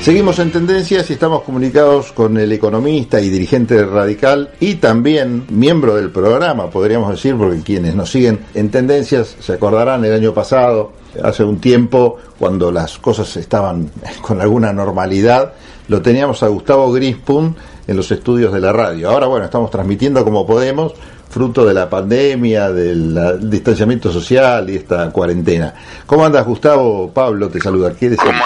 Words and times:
Seguimos 0.00 0.38
en 0.38 0.52
tendencias 0.52 1.10
y 1.10 1.14
estamos 1.14 1.42
comunicados 1.42 2.12
con 2.12 2.38
el 2.38 2.52
economista 2.52 3.20
y 3.20 3.28
dirigente 3.28 3.84
radical 3.84 4.50
y 4.60 4.76
también 4.76 5.44
miembro 5.50 5.96
del 5.96 6.10
programa, 6.10 6.70
podríamos 6.70 7.10
decir, 7.10 7.36
porque 7.36 7.60
quienes 7.60 7.94
nos 7.94 8.10
siguen 8.10 8.40
en 8.54 8.70
tendencias 8.70 9.36
se 9.40 9.54
acordarán 9.54 10.04
el 10.04 10.14
año 10.14 10.32
pasado, 10.32 10.92
hace 11.22 11.44
un 11.44 11.58
tiempo, 11.60 12.16
cuando 12.38 12.70
las 12.70 12.98
cosas 12.98 13.36
estaban 13.36 13.90
con 14.22 14.40
alguna 14.40 14.72
normalidad, 14.72 15.52
lo 15.88 16.00
teníamos 16.00 16.42
a 16.42 16.48
Gustavo 16.48 16.92
Grispun 16.92 17.56
en 17.86 17.96
los 17.96 18.10
estudios 18.10 18.52
de 18.52 18.60
la 18.60 18.72
radio. 18.72 19.10
Ahora, 19.10 19.26
bueno, 19.26 19.46
estamos 19.46 19.70
transmitiendo 19.70 20.24
como 20.24 20.46
podemos, 20.46 20.94
fruto 21.28 21.66
de 21.66 21.74
la 21.74 21.90
pandemia, 21.90 22.70
del 22.70 23.50
distanciamiento 23.50 24.12
social 24.12 24.70
y 24.70 24.76
esta 24.76 25.10
cuarentena. 25.10 25.74
¿Cómo 26.06 26.24
andas, 26.24 26.46
Gustavo? 26.46 27.10
Pablo 27.12 27.48
te 27.48 27.60
saluda. 27.60 27.92
¿Cómo 28.16 28.16
Pablo, 28.22 28.22
querido? 28.22 28.28
Un 28.32 28.38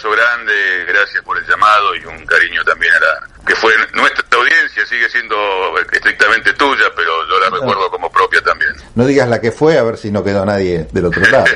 abrazo 0.00 0.10
grande, 0.10 0.84
gracias 0.86 1.22
por 1.24 1.36
el 1.36 1.46
llamado 1.46 1.94
y 1.94 2.04
un 2.04 2.24
cariño 2.26 2.64
también 2.64 2.92
a 2.94 3.00
la 3.00 3.44
que 3.46 3.54
fue 3.54 3.72
nuestra 3.94 4.24
audiencia, 4.32 4.86
sigue 4.86 5.08
siendo 5.10 5.36
estrictamente 5.92 6.52
tuya, 6.54 6.86
pero 6.96 7.26
yo 7.28 7.38
la 7.38 7.50
recuerdo 7.50 7.90
como 7.90 8.10
propia 8.10 8.40
también. 8.42 8.72
No 8.94 9.04
digas 9.04 9.28
la 9.28 9.40
que 9.40 9.52
fue, 9.52 9.78
a 9.78 9.82
ver 9.82 9.96
si 9.96 10.10
no 10.10 10.24
quedó 10.24 10.44
nadie 10.44 10.86
del 10.92 11.06
otro 11.06 11.22
lado. 11.22 11.46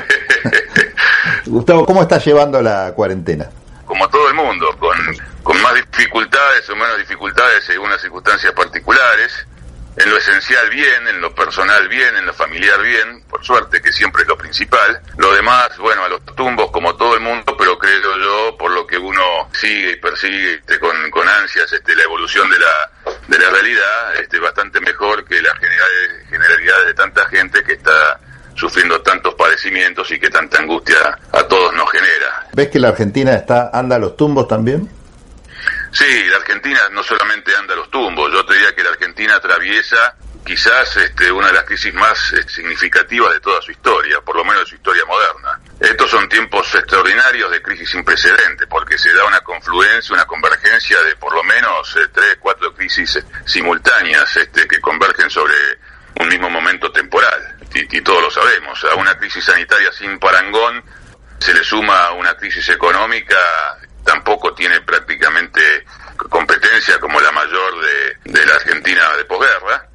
Gustavo, 1.45 1.85
¿cómo 1.85 2.01
estás 2.01 2.25
llevando 2.25 2.61
la 2.61 2.93
cuarentena? 2.95 3.49
Como 3.85 4.07
todo 4.09 4.27
el 4.29 4.35
mundo, 4.35 4.67
con, 4.79 4.97
con 5.43 5.61
más 5.61 5.73
dificultades 5.75 6.69
o 6.69 6.75
menos 6.75 6.97
dificultades 6.97 7.63
según 7.65 7.89
las 7.89 8.01
circunstancias 8.01 8.53
particulares 8.53 9.45
en 9.97 10.09
lo 10.09 10.17
esencial 10.17 10.69
bien, 10.69 11.07
en 11.07 11.21
lo 11.21 11.33
personal 11.33 11.87
bien, 11.87 12.17
en 12.17 12.25
lo 12.25 12.33
familiar 12.33 12.81
bien, 12.81 13.23
por 13.29 13.43
suerte 13.45 13.81
que 13.81 13.91
siempre 13.91 14.23
es 14.23 14.27
lo 14.27 14.37
principal. 14.37 15.01
Lo 15.17 15.33
demás, 15.33 15.77
bueno, 15.77 16.03
a 16.03 16.09
los 16.09 16.25
tumbos 16.35 16.69
como 16.71 16.95
todo 16.95 17.15
el 17.15 17.21
mundo, 17.21 17.55
pero 17.57 17.77
creo 17.77 18.17
yo, 18.17 18.57
por 18.57 18.71
lo 18.71 18.85
que 18.85 18.97
uno 18.97 19.49
sigue 19.53 19.91
y 19.91 19.95
persigue 19.95 20.55
este, 20.55 20.79
con, 20.79 21.09
con 21.11 21.27
ansias 21.27 21.71
este, 21.71 21.95
la 21.95 22.03
evolución 22.03 22.49
de 22.49 22.59
la, 22.59 23.11
de 23.27 23.39
la 23.39 23.49
realidad, 23.49 24.15
este, 24.19 24.39
bastante 24.39 24.79
mejor 24.81 25.23
que 25.25 25.41
la 25.41 25.55
generalidad 26.29 26.85
de 26.85 26.93
tanta 26.93 27.25
gente 27.29 27.63
que 27.63 27.73
está 27.73 28.19
sufriendo 28.55 29.01
tantos 29.01 29.35
padecimientos 29.35 30.09
y 30.11 30.19
que 30.19 30.29
tanta 30.29 30.59
angustia 30.59 31.17
a 31.31 31.43
todos 31.43 31.73
nos 31.73 31.89
genera. 31.91 32.47
¿Ves 32.53 32.69
que 32.69 32.79
la 32.79 32.89
Argentina 32.89 33.33
está 33.33 33.69
anda 33.73 33.97
a 33.97 33.99
los 33.99 34.15
tumbos 34.15 34.47
también? 34.47 34.89
Sí, 35.95 36.25
la 36.25 36.35
Argentina 36.35 36.89
no 36.91 37.01
solamente 37.03 37.55
anda 37.55 37.73
a 37.73 37.77
los 37.77 37.89
tumbos, 37.89 38.29
yo 38.29 38.45
te 38.45 38.53
diría 38.55 38.75
que 38.75 38.83
la 38.83 38.89
Argentina 38.89 39.35
atraviesa 39.35 40.13
quizás 40.45 40.97
este, 40.97 41.31
una 41.31 41.47
de 41.47 41.53
las 41.53 41.63
crisis 41.63 41.93
más 41.93 42.33
eh, 42.33 42.43
significativas 42.49 43.31
de 43.31 43.39
toda 43.39 43.61
su 43.61 43.71
historia, 43.71 44.19
por 44.19 44.35
lo 44.35 44.43
menos 44.43 44.65
de 44.65 44.65
su 44.71 44.75
historia 44.75 45.05
moderna. 45.05 45.57
Estos 45.79 46.11
son 46.11 46.27
tiempos 46.27 46.67
extraordinarios 46.75 47.49
de 47.49 47.61
crisis 47.61 47.89
sin 47.91 48.03
precedentes, 48.03 48.67
porque 48.69 48.97
se 48.97 49.13
da 49.13 49.23
una 49.23 49.39
confluencia, 49.39 50.13
una 50.13 50.25
convergencia 50.25 51.01
de 51.01 51.15
por 51.15 51.33
lo 51.33 51.45
menos 51.45 51.95
eh, 51.95 52.09
tres, 52.13 52.39
cuatro 52.41 52.75
crisis 52.75 53.17
simultáneas 53.45 54.35
este, 54.35 54.67
que 54.67 54.81
convergen 54.81 55.29
sobre 55.29 55.55
un 56.19 56.27
mismo 56.27 56.49
momento 56.49 56.91
temporal. 56.91 57.55
Y, 57.73 57.97
y 57.97 58.01
todos 58.01 58.21
lo 58.21 58.29
sabemos. 58.29 58.83
A 58.83 58.95
una 58.95 59.17
crisis 59.17 59.45
sanitaria 59.45 59.93
sin 59.93 60.19
parangón 60.19 60.83
se 61.39 61.53
le 61.53 61.63
suma 61.63 62.11
una 62.11 62.35
crisis 62.35 62.67
económica 62.67 63.37
tampoco 64.05 64.53
tiene 64.53 64.79
prácticamente 64.81 65.61
competencia 66.29 66.99
como 66.99 67.19
la 67.19 67.31
mayor 67.31 67.73
de, 67.81 68.31
de 68.31 68.45
la 68.45 68.55
Argentina 68.55 69.09
de 69.17 69.25
posguerra. 69.25 69.89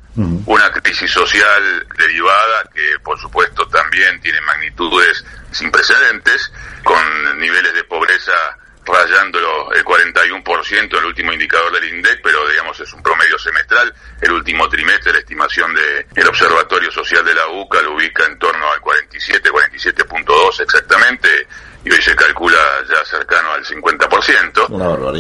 Una 0.45 0.71
crisis 0.73 1.11
social 1.11 1.87
derivada 1.97 2.69
que, 2.75 2.99
por 3.03 3.19
supuesto, 3.19 3.67
también 3.69 4.21
tiene 4.21 4.41
magnitudes 4.43 5.25
sin 5.53 5.71
precedentes, 5.71 6.53
con 6.85 7.39
niveles 7.39 7.73
de 7.73 7.85
pobreza 7.85 8.33
rayando 8.85 9.39
el 9.73 9.85
41% 9.85 10.69
en 10.71 10.99
el 10.99 11.05
último 11.05 11.33
indicador 11.33 11.73
del 11.73 11.95
INDEC, 11.95 12.21
pero 12.23 12.47
digamos 12.49 12.79
es 12.81 12.93
un 12.93 13.03
promedio 13.03 13.39
semestral. 13.39 13.95
El 14.21 14.33
último 14.33 14.69
trimestre, 14.69 15.13
la 15.13 15.21
estimación 15.21 15.75
del 15.75 16.07
el 16.15 16.29
Observatorio 16.29 16.91
Social 16.91 17.25
de 17.25 17.35
la 17.35 17.47
UCA 17.47 17.83
lo 17.83 17.95
ubica 17.95 18.25
en 18.27 18.39
torno 18.39 18.71
al 18.73 18.81
47, 18.81 19.51
47.2 19.51 20.61
exactamente 20.61 21.47
y 21.85 21.91
hoy 21.91 22.03
se 22.03 22.15
calcula 22.15 22.59
ya 22.89 23.05
cercano 23.05 23.53
al 23.53 23.65
50%. 23.65 24.69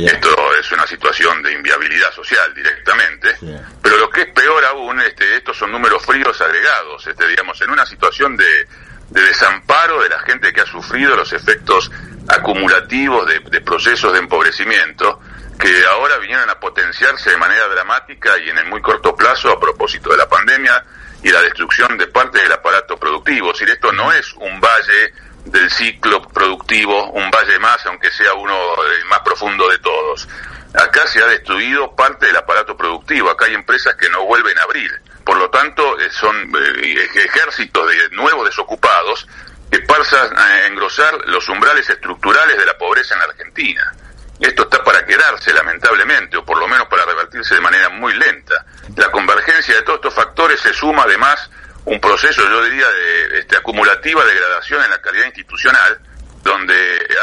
Esto 0.06 0.54
es 0.58 0.72
una 0.72 0.86
situación 0.86 1.42
de 1.42 1.52
inviabilidad 1.52 2.12
social 2.12 2.52
directamente. 2.54 3.36
Pero 3.82 3.96
lo 3.96 4.10
que 4.10 4.22
es 4.22 4.32
peor 4.32 4.64
aún, 4.66 5.00
este, 5.00 5.36
estos 5.36 5.56
son 5.56 5.72
números 5.72 6.04
fríos 6.04 6.38
agregados, 6.40 7.06
este, 7.06 7.26
digamos, 7.26 7.60
en 7.62 7.70
una 7.70 7.86
situación 7.86 8.36
de, 8.36 8.66
de 9.08 9.20
desamparo 9.22 10.02
de 10.02 10.10
la 10.10 10.20
gente 10.20 10.52
que 10.52 10.60
ha 10.60 10.66
sufrido 10.66 11.16
los 11.16 11.32
efectos 11.32 11.90
acumulativos 12.28 13.26
de, 13.26 13.40
de 13.40 13.60
procesos 13.62 14.12
de 14.12 14.18
empobrecimiento 14.18 15.20
que 15.58 15.84
ahora 15.86 16.16
vinieron 16.18 16.48
a 16.48 16.58
potenciarse 16.58 17.30
de 17.30 17.36
manera 17.36 17.68
dramática 17.68 18.38
y 18.38 18.48
en 18.48 18.58
el 18.58 18.66
muy 18.66 18.80
corto 18.80 19.14
plazo 19.14 19.50
a 19.50 19.60
propósito 19.60 20.10
de 20.10 20.16
la 20.16 20.28
pandemia 20.28 20.84
y 21.22 21.30
la 21.30 21.42
destrucción 21.42 21.98
de 21.98 22.06
parte 22.06 22.38
del 22.38 22.52
aparato 22.52 22.96
productivo. 22.96 23.54
Si 23.54 23.64
esto 23.64 23.92
no 23.92 24.10
es 24.10 24.32
un 24.34 24.58
valle 24.58 25.12
del 25.44 25.70
ciclo 25.70 26.22
productivo, 26.22 27.10
un 27.12 27.30
valle 27.30 27.58
más, 27.58 27.84
aunque 27.86 28.10
sea 28.10 28.34
uno 28.34 28.54
el 28.84 29.04
más 29.06 29.20
profundo 29.20 29.68
de 29.68 29.78
todos. 29.78 30.28
Acá 30.74 31.06
se 31.06 31.22
ha 31.22 31.26
destruido 31.26 31.94
parte 31.96 32.26
del 32.26 32.36
aparato 32.36 32.76
productivo, 32.76 33.30
acá 33.30 33.46
hay 33.46 33.54
empresas 33.54 33.94
que 33.96 34.08
no 34.10 34.24
vuelven 34.24 34.56
a 34.58 34.62
abrir. 34.62 34.90
Por 35.24 35.36
lo 35.36 35.50
tanto, 35.50 35.98
eh, 35.98 36.10
son 36.10 36.52
eh, 36.56 37.08
ejércitos 37.14 37.88
de 37.88 38.10
nuevos 38.10 38.46
desocupados 38.46 39.26
que 39.70 39.80
pasan 39.80 40.36
a 40.36 40.66
engrosar 40.66 41.14
los 41.26 41.48
umbrales 41.48 41.88
estructurales 41.88 42.58
de 42.58 42.66
la 42.66 42.76
pobreza 42.76 43.14
en 43.14 43.20
la 43.20 43.26
Argentina. 43.26 43.92
Esto 44.40 44.62
está 44.62 44.82
para 44.82 45.04
quedarse, 45.04 45.52
lamentablemente, 45.52 46.36
o 46.36 46.44
por 46.44 46.58
lo 46.58 46.66
menos 46.66 46.88
para 46.88 47.04
revertirse 47.04 47.54
de 47.54 47.60
manera 47.60 47.90
muy 47.90 48.14
lenta. 48.14 48.64
La 48.96 49.10
convergencia 49.10 49.76
de 49.76 49.82
todos 49.82 49.98
estos 49.98 50.14
factores 50.14 50.60
se 50.60 50.72
suma 50.72 51.02
además 51.02 51.50
un 51.84 52.00
proceso, 52.00 52.42
yo 52.48 52.64
diría, 52.64 52.88
de 52.88 53.38
este, 53.40 53.56
acumulativa 53.56 54.24
degradación 54.24 54.84
en 54.84 54.90
la 54.90 55.00
calidad 55.00 55.26
institucional, 55.26 55.98
donde 56.42 56.74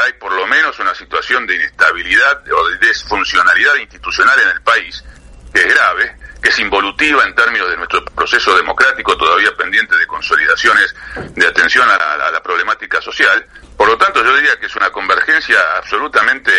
hay 0.04 0.12
por 0.14 0.32
lo 0.32 0.46
menos 0.46 0.78
una 0.78 0.94
situación 0.94 1.46
de 1.46 1.56
inestabilidad 1.56 2.42
o 2.52 2.68
de 2.68 2.78
desfuncionalidad 2.78 3.76
institucional 3.76 4.38
en 4.40 4.48
el 4.48 4.62
país, 4.62 5.04
que 5.52 5.60
es 5.60 5.74
grave, 5.74 6.16
que 6.42 6.50
es 6.50 6.58
involutiva 6.58 7.24
en 7.24 7.34
términos 7.34 7.68
de 7.68 7.76
nuestro 7.76 8.04
proceso 8.04 8.56
democrático 8.56 9.16
todavía 9.16 9.54
pendiente 9.56 9.96
de 9.96 10.06
consolidaciones 10.06 10.94
de 11.34 11.46
atención 11.46 11.88
a 11.88 11.96
la, 11.98 12.26
a 12.26 12.30
la, 12.30 12.42
problemática 12.42 13.00
social. 13.00 13.44
Por 13.76 13.88
lo 13.88 13.98
tanto, 13.98 14.24
yo 14.24 14.36
diría 14.36 14.58
que 14.60 14.66
es 14.66 14.76
una 14.76 14.90
convergencia 14.90 15.58
absolutamente 15.76 16.52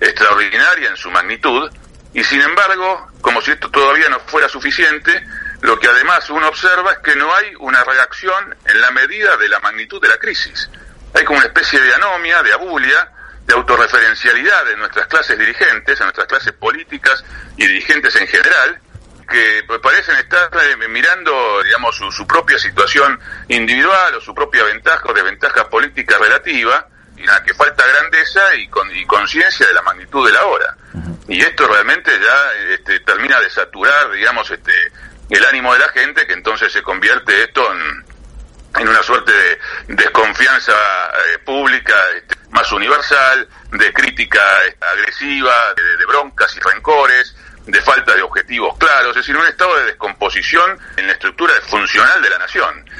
extraordinaria 0.00 0.88
en 0.88 0.96
su 0.96 1.10
magnitud 1.10 1.70
y 2.12 2.24
sin 2.24 2.40
embargo, 2.40 3.08
como 3.20 3.40
si 3.40 3.52
esto 3.52 3.70
todavía 3.70 4.08
no 4.08 4.18
fuera 4.20 4.48
suficiente, 4.48 5.22
lo 5.62 5.78
que 5.78 5.88
además 5.88 6.28
uno 6.30 6.48
observa 6.48 6.92
es 6.92 6.98
que 6.98 7.16
no 7.16 7.34
hay 7.34 7.54
una 7.58 7.84
reacción 7.84 8.56
en 8.64 8.80
la 8.80 8.90
medida 8.90 9.36
de 9.36 9.48
la 9.48 9.60
magnitud 9.60 10.00
de 10.00 10.08
la 10.08 10.16
crisis. 10.16 10.70
Hay 11.14 11.24
como 11.24 11.38
una 11.38 11.48
especie 11.48 11.80
de 11.80 11.94
anomia, 11.94 12.42
de 12.42 12.52
abulia, 12.52 13.10
de 13.46 13.54
autorreferencialidad 13.54 14.64
de 14.64 14.76
nuestras 14.76 15.06
clases 15.08 15.38
dirigentes, 15.38 15.98
de 15.98 16.04
nuestras 16.04 16.26
clases 16.26 16.52
políticas 16.52 17.24
y 17.56 17.66
dirigentes 17.66 18.14
en 18.16 18.26
general, 18.26 18.80
que 19.28 19.62
parecen 19.82 20.16
estar 20.16 20.50
eh, 20.54 20.88
mirando, 20.88 21.62
digamos, 21.62 21.96
su, 21.96 22.10
su, 22.10 22.26
propia 22.26 22.58
situación 22.58 23.18
individual 23.48 24.14
o 24.16 24.20
su 24.20 24.34
propia 24.34 24.64
ventaja 24.64 25.02
o 25.06 25.12
desventaja 25.12 25.68
política 25.68 26.18
relativa, 26.18 26.88
y 27.16 27.22
nada, 27.22 27.42
que 27.42 27.54
falta 27.54 27.84
grandeza 27.86 28.54
y, 28.56 28.66
con, 28.68 28.90
y 28.96 29.04
conciencia 29.06 29.66
de 29.66 29.74
la 29.74 29.82
magnitud 29.82 30.26
de 30.26 30.32
la 30.32 30.44
hora. 30.46 30.76
Y 31.28 31.40
esto 31.40 31.68
realmente 31.68 32.10
ya 32.18 32.74
este, 32.74 33.00
termina 33.00 33.38
de 33.40 33.50
saturar, 33.50 34.10
digamos, 34.10 34.50
este, 34.50 34.72
el 35.36 35.44
ánimo 35.44 35.72
de 35.72 35.78
la 35.78 35.88
gente, 35.88 36.26
que 36.26 36.34
entonces 36.34 36.72
se 36.72 36.82
convierte 36.82 37.44
esto 37.44 37.72
en, 37.72 38.04
en 38.78 38.88
una 38.88 39.02
suerte 39.02 39.32
de 39.32 39.58
desconfianza 39.88 40.72
eh, 40.72 41.38
pública 41.38 41.94
este, 42.16 42.36
más 42.50 42.70
universal, 42.72 43.48
de 43.72 43.92
crítica 43.92 44.42
este, 44.66 44.86
agresiva, 44.86 45.52
de, 45.76 46.06
broncas 46.06 46.54
y 46.56 46.60
rencores, 46.60 47.34
de 47.66 47.80
falta 47.82 48.14
de 48.14 48.22
objetivos 48.22 48.76
claros, 48.78 49.10
es 49.10 49.22
decir, 49.22 49.36
un 49.36 49.46
estado 49.46 49.76
de 49.76 49.84
descomposición 49.86 50.78
en 50.96 51.06
la 51.06 51.12
estructura 51.12 51.54
funcional 51.68 52.22
de 52.22 52.30
la 52.30 52.38
nación. 52.38 52.90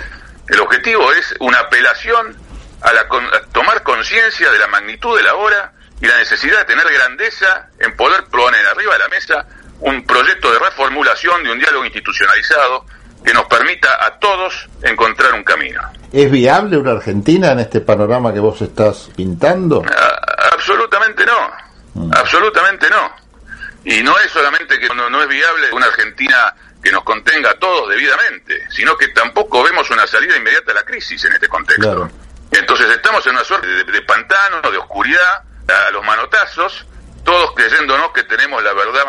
El 0.49 0.61
objetivo 0.61 1.13
es 1.13 1.35
una 1.41 1.61
apelación 1.61 2.37
a, 2.83 2.93
la, 2.93 3.09
tomar 3.53 3.83
conciencia 3.83 4.51
de 4.51 4.59
la 4.59 4.67
magnitud 4.69 5.17
de 5.17 5.23
la 5.23 5.35
hora 5.35 5.73
y 6.01 6.07
la 6.07 6.17
necesidad 6.19 6.59
de 6.59 6.65
tener 6.65 6.91
grandeza 6.93 7.69
en 7.79 7.95
poder 7.97 8.25
poner 8.25 8.65
arriba 8.67 8.95
de 8.95 8.99
la 8.99 9.09
mesa 9.09 9.47
un 9.81 10.05
proyecto 10.05 10.53
de 10.53 10.59
reformulación 10.59 11.43
de 11.43 11.53
un 11.53 11.59
diálogo 11.59 11.85
institucionalizado 11.85 12.85
que 13.25 13.33
nos 13.35 13.45
permita 13.47 14.05
a 14.05 14.19
todos 14.19 14.69
encontrar 14.83 15.35
un 15.35 15.45
camino. 15.45 15.81
¿Es 16.13 16.31
viable 16.31 16.77
una 16.77 16.93
Argentina 16.93 17.53
en 17.53 17.61
este 17.61 17.81
panorama 17.81 18.33
que 18.33 18.41
vos 18.41 18.61
estás 18.63 19.11
pintando? 19.15 19.83
A, 19.85 20.55
absolutamente 20.55 21.25
no, 21.25 21.51
mm. 21.95 22.13
absolutamente 22.15 22.89
no. 22.89 23.11
Y 23.85 24.03
no 24.03 24.19
es 24.19 24.31
solamente 24.31 24.79
que 24.79 24.89
no, 24.95 25.09
no, 25.09 25.23
es 25.23 25.29
viable 25.29 25.73
una 25.73 25.87
Argentina 25.87 26.55
que 26.83 26.91
nos 26.91 27.03
contenga 27.03 27.51
a 27.51 27.55
todos 27.55 27.89
debidamente, 27.89 28.67
sino 28.71 28.97
que 28.97 29.09
tampoco 29.09 29.63
vemos 29.63 29.91
una 29.91 30.07
salida 30.07 30.37
inmediata 30.37 30.73
a 30.73 30.77
la 30.77 30.83
crisis 30.83 31.25
en 31.25 31.33
este 31.33 31.49
contexto. 31.49 31.83
Claro. 31.83 32.11
Entonces 32.51 32.91
estamos 32.91 33.27
en 33.27 33.33
una 33.35 33.45
suerte 33.45 33.67
de, 33.67 33.85
de 33.85 34.03
pantano, 34.03 34.71
de 34.71 34.79
oscuridad, 34.79 35.45
a 35.69 35.91
los 35.91 36.05
manotazos, 36.05 36.87
todos 37.25 37.53
creyéndonos 37.55 38.13
que 38.13 38.23
tenemos 38.25 38.63
la 38.63 38.73
verdad 38.73 39.05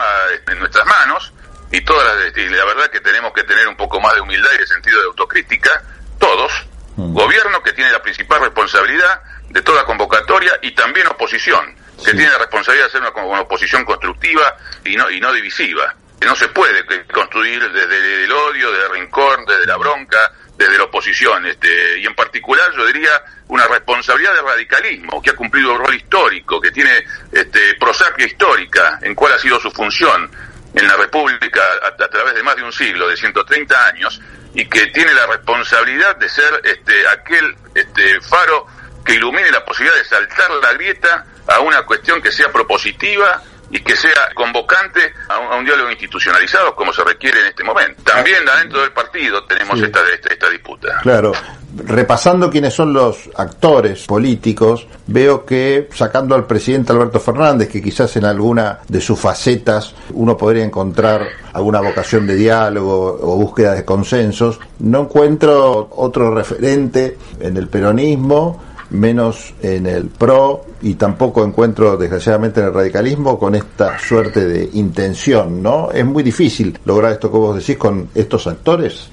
en 0.47 0.59
nuestras 0.59 0.85
manos 0.85 1.33
y 1.71 1.81
todas 1.81 2.05
las, 2.05 2.37
y 2.37 2.49
la 2.49 2.65
verdad 2.65 2.89
que 2.89 2.99
tenemos 2.99 3.31
que 3.33 3.43
tener 3.43 3.67
un 3.67 3.75
poco 3.75 3.99
más 3.99 4.13
de 4.15 4.21
humildad 4.21 4.49
y 4.55 4.57
de 4.59 4.67
sentido 4.67 4.99
de 4.99 5.05
autocrítica, 5.05 5.81
todos, 6.19 6.51
mm. 6.97 7.13
gobierno 7.13 7.63
que 7.63 7.73
tiene 7.73 7.91
la 7.91 8.01
principal 8.01 8.41
responsabilidad 8.41 9.21
de 9.49 9.61
toda 9.61 9.85
convocatoria 9.85 10.51
y 10.61 10.71
también 10.71 11.07
oposición, 11.07 11.75
que 12.03 12.11
tiene 12.11 12.29
la 12.29 12.39
responsabilidad 12.39 12.87
de 12.87 12.91
ser 12.91 13.01
una, 13.01 13.11
una, 13.23 13.41
oposición 13.41 13.85
constructiva 13.85 14.57
y 14.83 14.95
no, 14.95 15.09
y 15.09 15.19
no 15.19 15.31
divisiva. 15.33 15.95
No 16.25 16.35
se 16.35 16.47
puede 16.49 16.85
construir 17.07 17.71
desde 17.71 18.23
el 18.23 18.31
odio, 18.31 18.71
desde 18.71 18.85
el 18.85 18.91
rencor, 18.91 19.45
desde 19.45 19.65
la 19.65 19.77
bronca, 19.77 20.31
desde 20.55 20.77
la 20.77 20.83
oposición, 20.83 21.45
este, 21.47 21.99
y 21.99 22.05
en 22.05 22.13
particular 22.13 22.71
yo 22.77 22.85
diría 22.85 23.09
una 23.47 23.67
responsabilidad 23.67 24.35
de 24.35 24.41
radicalismo, 24.41 25.21
que 25.21 25.31
ha 25.31 25.35
cumplido 25.35 25.73
un 25.73 25.79
rol 25.79 25.95
histórico, 25.95 26.61
que 26.61 26.71
tiene 26.71 27.03
este, 27.31 27.75
prosapia 27.79 28.27
histórica, 28.27 28.99
en 29.01 29.15
cuál 29.15 29.33
ha 29.33 29.39
sido 29.39 29.59
su 29.59 29.71
función 29.71 30.29
en 30.73 30.87
la 30.87 30.95
República 30.95 31.61
a, 31.83 32.07
través 32.07 32.35
de 32.35 32.43
más 32.43 32.55
de 32.55 32.63
un 32.63 32.71
siglo, 32.71 33.07
de 33.07 33.17
130 33.17 33.87
años, 33.87 34.21
y 34.53 34.65
que 34.67 34.87
tiene 34.87 35.13
la 35.13 35.25
responsabilidad 35.25 36.15
de 36.17 36.29
ser 36.29 36.61
este, 36.63 37.07
aquel 37.07 37.55
este, 37.73 38.21
faro 38.21 38.67
que 39.03 39.15
ilumine 39.15 39.49
la 39.51 39.65
posibilidad 39.65 39.97
de 39.97 40.05
saltar 40.05 40.51
la 40.61 40.73
grieta 40.73 41.25
a 41.47 41.59
una 41.61 41.83
cuestión 41.83 42.21
que 42.21 42.31
sea 42.31 42.51
propositiva 42.51 43.41
y 43.71 43.79
que 43.79 43.95
sea 43.95 44.29
convocante 44.35 44.99
a 45.29 45.57
un, 45.57 45.65
diálogo 45.65 45.89
institucionalizado 45.89 46.75
como 46.75 46.91
se 46.91 47.03
requiere 47.03 47.39
en 47.39 47.47
este 47.47 47.63
momento. 47.63 48.03
También 48.03 48.47
adentro 48.47 48.81
del 48.81 48.91
partido 48.91 49.43
tenemos 49.45 49.79
esta, 49.81 49.99
esta, 50.29 50.49
disputa. 50.49 50.99
Claro, 51.01 51.31
repasando 51.85 52.49
quiénes 52.49 52.73
son 52.73 52.91
los 52.91 53.29
actores 53.35 54.05
políticos, 54.05 54.87
veo 55.07 55.45
que 55.45 55.87
sacando 55.93 56.35
al 56.35 56.45
presidente 56.45 56.91
Alberto 56.91 57.19
Fernández, 57.19 57.69
que 57.69 57.81
quizás 57.81 58.15
en 58.17 58.25
alguna 58.25 58.79
de 58.87 58.99
sus 58.99 59.19
facetas 59.19 59.95
uno 60.11 60.35
podría 60.35 60.65
encontrar 60.65 61.27
alguna 61.53 61.79
vocación 61.79 62.27
de 62.27 62.35
diálogo 62.35 63.19
o 63.21 63.37
búsqueda 63.37 63.73
de 63.73 63.85
consensos, 63.85 64.59
no 64.79 65.01
encuentro 65.01 65.89
otro 65.91 66.33
referente 66.33 67.17
en 67.39 67.55
el 67.55 67.69
peronismo 67.69 68.70
menos 68.91 69.53
en 69.61 69.87
el 69.87 70.09
PRO 70.09 70.65
y 70.81 70.95
tampoco 70.95 71.43
encuentro 71.43 71.97
desgraciadamente 71.97 72.59
en 72.59 72.67
el 72.67 72.73
radicalismo 72.73 73.39
con 73.39 73.55
esta 73.55 73.97
suerte 73.97 74.45
de 74.45 74.69
intención, 74.73 75.63
¿no? 75.63 75.91
Es 75.91 76.05
muy 76.05 76.23
difícil 76.23 76.77
lograr 76.85 77.13
esto 77.13 77.31
que 77.31 77.37
vos 77.37 77.57
decís 77.57 77.77
con 77.77 78.09
estos 78.13 78.47
actores. 78.47 79.09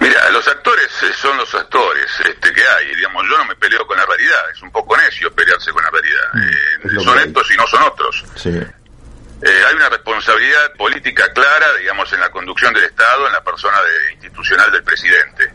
Mira, 0.00 0.30
los 0.30 0.46
actores 0.48 0.90
eh, 1.02 1.12
son 1.14 1.36
los 1.36 1.54
actores 1.54 2.10
este, 2.24 2.52
que 2.52 2.62
hay, 2.62 2.94
digamos, 2.94 3.24
yo 3.30 3.38
no 3.38 3.44
me 3.46 3.56
peleo 3.56 3.86
con 3.86 3.96
la 3.96 4.04
realidad, 4.04 4.50
es 4.52 4.60
un 4.62 4.70
poco 4.70 4.96
necio 4.96 5.32
pelearse 5.32 5.70
con 5.70 5.82
la 5.82 5.90
realidad, 5.90 6.28
mm, 6.34 6.96
eh, 6.98 7.04
son 7.04 7.18
estos 7.18 7.50
y 7.50 7.56
no 7.56 7.66
son 7.66 7.82
otros. 7.84 8.24
Sí. 8.34 8.50
Eh, 8.50 9.64
hay 9.68 9.74
una 9.74 9.88
responsabilidad 9.88 10.72
política 10.76 11.32
clara, 11.32 11.66
digamos, 11.78 12.12
en 12.12 12.20
la 12.20 12.30
conducción 12.30 12.74
del 12.74 12.84
Estado, 12.84 13.26
en 13.26 13.32
la 13.32 13.42
persona 13.42 13.78
de, 13.80 14.12
institucional 14.12 14.70
del 14.70 14.82
presidente 14.82 15.50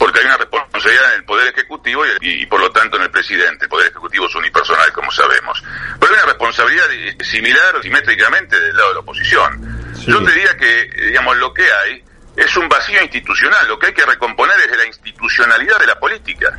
porque 0.00 0.20
hay 0.20 0.24
una 0.24 0.38
responsabilidad 0.38 1.12
en 1.12 1.16
el 1.18 1.24
Poder 1.24 1.48
Ejecutivo 1.48 2.04
y, 2.22 2.46
por 2.46 2.58
lo 2.58 2.70
tanto 2.72 2.96
en 2.96 3.02
el 3.02 3.10
presidente. 3.10 3.66
El 3.66 3.68
Poder 3.68 3.90
Ejecutivo 3.90 4.26
es 4.26 4.34
unipersonal, 4.34 4.90
como 4.94 5.10
sabemos. 5.10 5.62
Pero 6.00 6.14
hay 6.14 6.20
una 6.20 6.32
responsabilidad 6.32 6.86
similar, 7.20 7.82
simétricamente, 7.82 8.58
del 8.58 8.74
lado 8.74 8.88
de 8.88 8.94
la 8.94 9.00
oposición. 9.00 9.92
Yo 10.06 10.24
te 10.24 10.32
diría 10.32 10.56
que, 10.56 10.90
digamos, 11.04 11.36
lo 11.36 11.52
que 11.52 11.70
hay 11.70 12.02
es 12.34 12.56
un 12.56 12.66
vacío 12.66 13.02
institucional. 13.02 13.68
Lo 13.68 13.78
que 13.78 13.88
hay 13.88 13.92
que 13.92 14.06
recomponer 14.06 14.58
es 14.70 14.74
la 14.74 14.86
institucionalidad 14.86 15.78
de 15.78 15.86
la 15.88 16.00
política. 16.00 16.58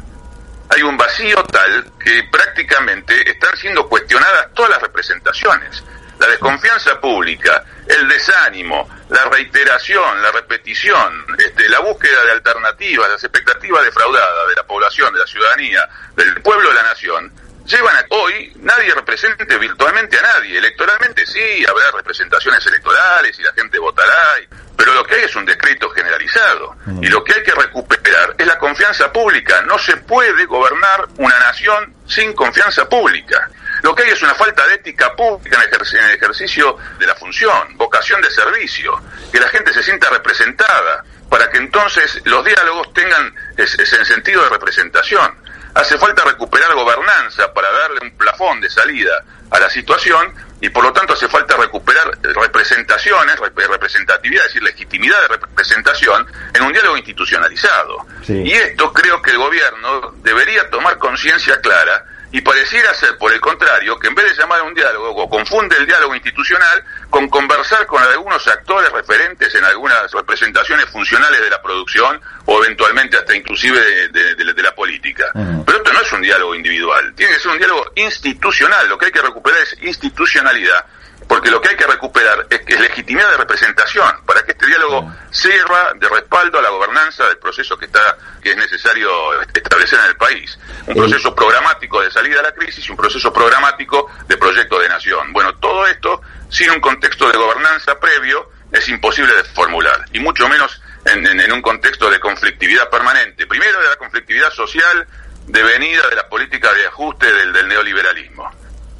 Hay 0.70 0.84
un 0.84 0.96
vacío 0.96 1.44
tal 1.46 1.94
que 2.00 2.24
prácticamente 2.32 3.28
están 3.28 3.58
siendo 3.58 3.90
cuestionadas 3.90 4.54
todas 4.54 4.70
las 4.70 4.82
representaciones 4.84 5.84
la 6.22 6.28
desconfianza 6.28 7.02
pública, 7.02 7.64
el 7.88 8.08
desánimo, 8.08 8.88
la 9.10 9.26
reiteración, 9.26 10.22
la 10.22 10.32
repetición, 10.32 11.26
este, 11.36 11.68
la 11.68 11.80
búsqueda 11.80 12.24
de 12.26 12.32
alternativas, 12.34 13.10
las 13.10 13.24
expectativas 13.24 13.84
defraudadas 13.84 14.50
de 14.50 14.56
la 14.56 14.64
población, 14.64 15.12
de 15.14 15.20
la 15.20 15.26
ciudadanía, 15.26 15.90
del 16.16 16.40
pueblo 16.44 16.70
de 16.70 16.76
la 16.76 16.84
nación, 16.84 17.34
llevan 17.66 17.96
a 17.96 18.06
hoy 18.10 18.54
nadie 18.58 18.94
represente 18.94 19.58
virtualmente 19.58 20.20
a 20.20 20.22
nadie. 20.22 20.60
Electoralmente 20.60 21.26
sí, 21.26 21.66
habrá 21.68 21.90
representaciones 21.92 22.64
electorales 22.68 23.40
y 23.40 23.42
la 23.42 23.54
gente 23.54 23.80
votará, 23.80 24.36
pero 24.78 24.94
lo 24.94 25.04
que 25.04 25.16
hay 25.16 25.24
es 25.24 25.36
un 25.36 25.46
decreto 25.46 25.90
generalizado. 25.90 26.76
Y 27.02 27.08
lo 27.08 27.24
que 27.24 27.34
hay 27.34 27.42
que 27.42 27.56
recuperar 27.56 28.36
es 28.38 28.46
la 28.46 28.60
confianza 28.60 29.12
pública. 29.12 29.64
No 29.64 29.80
se 29.80 29.98
puede 29.98 30.46
gobernar 30.46 31.08
una 31.18 31.40
nación 31.40 31.96
sin 32.08 32.34
confianza 32.34 32.88
pública. 32.88 33.50
Lo 33.81 33.95
que 33.95 34.04
hay 34.04 34.10
es 34.12 34.22
una 34.22 34.36
falta 34.36 34.66
de 34.68 34.75
ética 34.75 35.16
pública 35.16 35.57
en 35.57 36.00
el, 36.00 36.12
ejercicio 36.12 36.78
de 37.00 37.07
la 37.07 37.16
función, 37.16 37.78
vocación 37.78 38.22
de 38.22 38.30
servicio, 38.30 39.01
que 39.31 39.39
la 39.39 39.48
gente 39.50 39.74
se 39.74 39.81
sienta 39.81 40.10
representada, 40.10 41.04
para 41.30 41.50
que 41.50 41.57
entonces 41.57 42.22
los 42.25 42.44
diálogos 42.44 42.94
tengan 42.94 43.33
ese, 43.57 43.86
sentido 44.06 44.44
de 44.44 44.50
representación. 44.50 45.33
Hace 45.74 45.98
falta 45.98 46.25
recuperar 46.25 46.74
gobernanza 46.75 47.54
para 47.54 47.72
darle 47.72 48.01
un 48.01 48.12
plafón 48.18 48.60
de 48.60 48.69
salida 48.69 49.24
a 49.50 49.60
la 49.60 49.69
situación 49.69 50.34
y 50.60 50.69
por 50.69 50.84
lo 50.84 50.92
tanto 50.92 51.13
hace 51.13 51.30
falta 51.30 51.56
recuperar 51.56 52.12
representaciones, 52.22 53.39
representatividad, 53.39 54.45
es 54.45 54.54
decir, 54.54 54.63
legitimidad 54.63 55.22
de 55.22 55.27
representación 55.30 56.27
en 56.54 56.63
un 56.63 56.74
diálogo 56.74 56.98
institucionalizado. 56.98 58.06
Y 58.27 58.51
esto 58.51 58.92
creo 58.92 59.22
que 59.22 59.31
el 59.31 59.38
gobierno 59.38 60.13
debería 60.18 60.69
tomar 60.69 60.98
conciencia 60.98 61.60
clara 61.62 62.06
y 62.31 62.42
pareciera 62.42 62.94
ser, 62.94 63.18
por 63.18 63.33
el 63.33 63.42
contrario, 63.42 64.00
que 64.00 64.07
en 64.07 64.16
vez 64.16 64.25
de 64.25 64.42
llamar 64.42 64.62
a 64.62 64.63
un 64.63 64.74
diálogo, 64.74 65.30
confunde 65.30 65.75
el 65.78 65.86
diálogo 65.86 66.16
institucional 66.16 66.83
con 67.10 67.28
conversar 67.28 67.86
con 67.86 68.01
algunos 68.01 68.48
actores 68.48 68.92
referentes 68.92 69.54
en 69.56 69.66
algunas 69.66 70.12
representaciones 70.12 70.86
funcionales 70.86 71.42
de 71.42 71.50
la 71.50 71.62
producción 71.62 72.22
o 72.45 72.63
eventualmente 72.63 73.18
hasta 73.18 73.36
inclusive 73.36 73.80
de, 74.10 74.63
la 74.63 74.75
política. 74.75 75.25
Pero 75.33 75.78
esto 75.78 75.94
no 75.94 76.01
es 76.01 76.13
un 76.13 76.22
diálogo 76.22 76.56
individual, 76.56 77.13
tiene 77.16 77.33
que 77.33 77.39
ser 77.39 77.51
un 77.51 77.57
diálogo 77.57 77.92
institucional, 77.95 78.88
lo 78.88 78.98
que 78.98 79.07
hay 79.07 79.12
que 79.12 79.22
recuperar 79.22 79.60
es 79.62 79.75
institucionalidad 79.81 80.86
porque 81.31 81.50
lo 81.50 81.62
que 81.62 81.69
hay 81.69 81.78
que 81.78 81.88
recuperar 81.88 82.45
es, 82.50 82.60
es 82.68 82.78
legitimidad 82.81 83.31
de 83.31 83.38
representación 83.38 84.06
para 84.25 84.44
que 84.44 84.51
este 84.51 84.65
diálogo 84.65 85.10
sirva 85.29 85.94
de 85.96 86.10
respaldo 86.10 86.60
a 86.60 86.62
la 86.62 86.70
gobernanza 86.70 87.25
del 87.25 87.38
proceso 87.38 87.77
que 87.77 87.86
está 87.86 88.17
que 88.44 88.51
es 88.51 88.58
necesario 88.58 89.10
establecer 89.53 89.98
en 90.00 90.08
el 90.08 90.17
país. 90.17 90.60
Un 90.88 90.94
proceso 90.94 91.34
programático 91.34 92.01
de 92.01 92.12
salida 92.12 92.41
a 92.41 92.44
la 92.44 92.51
crisis 92.51 92.86
y 92.86 92.91
un 92.91 92.98
proceso 92.98 93.32
programático 93.32 94.12
de 94.27 94.36
proyecto 94.36 94.77
de 94.77 94.89
nación. 94.89 95.32
Bueno 95.32 95.56
todo 95.56 95.88
esto 95.88 96.22
sin 96.50 96.70
un 96.70 96.82
contexto 96.82 97.32
de 97.32 97.38
gobernanza 97.38 97.98
previo 97.98 98.50
es 98.70 98.89
imposible 98.89 99.34
de 99.34 99.46
formular 99.46 100.03
y 100.12 100.20
mucho 100.20 100.50
menos 100.50 100.82
en, 101.06 101.50
un 101.50 101.62
contexto 101.62 102.10
de 102.10 102.20
conflictividad 102.20 102.89
permanente. 102.89 103.48
Primero 103.48 103.82
de 103.82 103.88
la 103.88 103.96
conflictividad 103.96 104.51
social 104.51 105.08
devenida 105.48 106.10
de 106.10 106.15
la 106.17 106.27
política 106.27 106.74
de 106.74 106.88
ajuste 106.88 107.32
del 107.32 107.70
neoliberalismo 107.70 108.51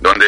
donde 0.02 0.26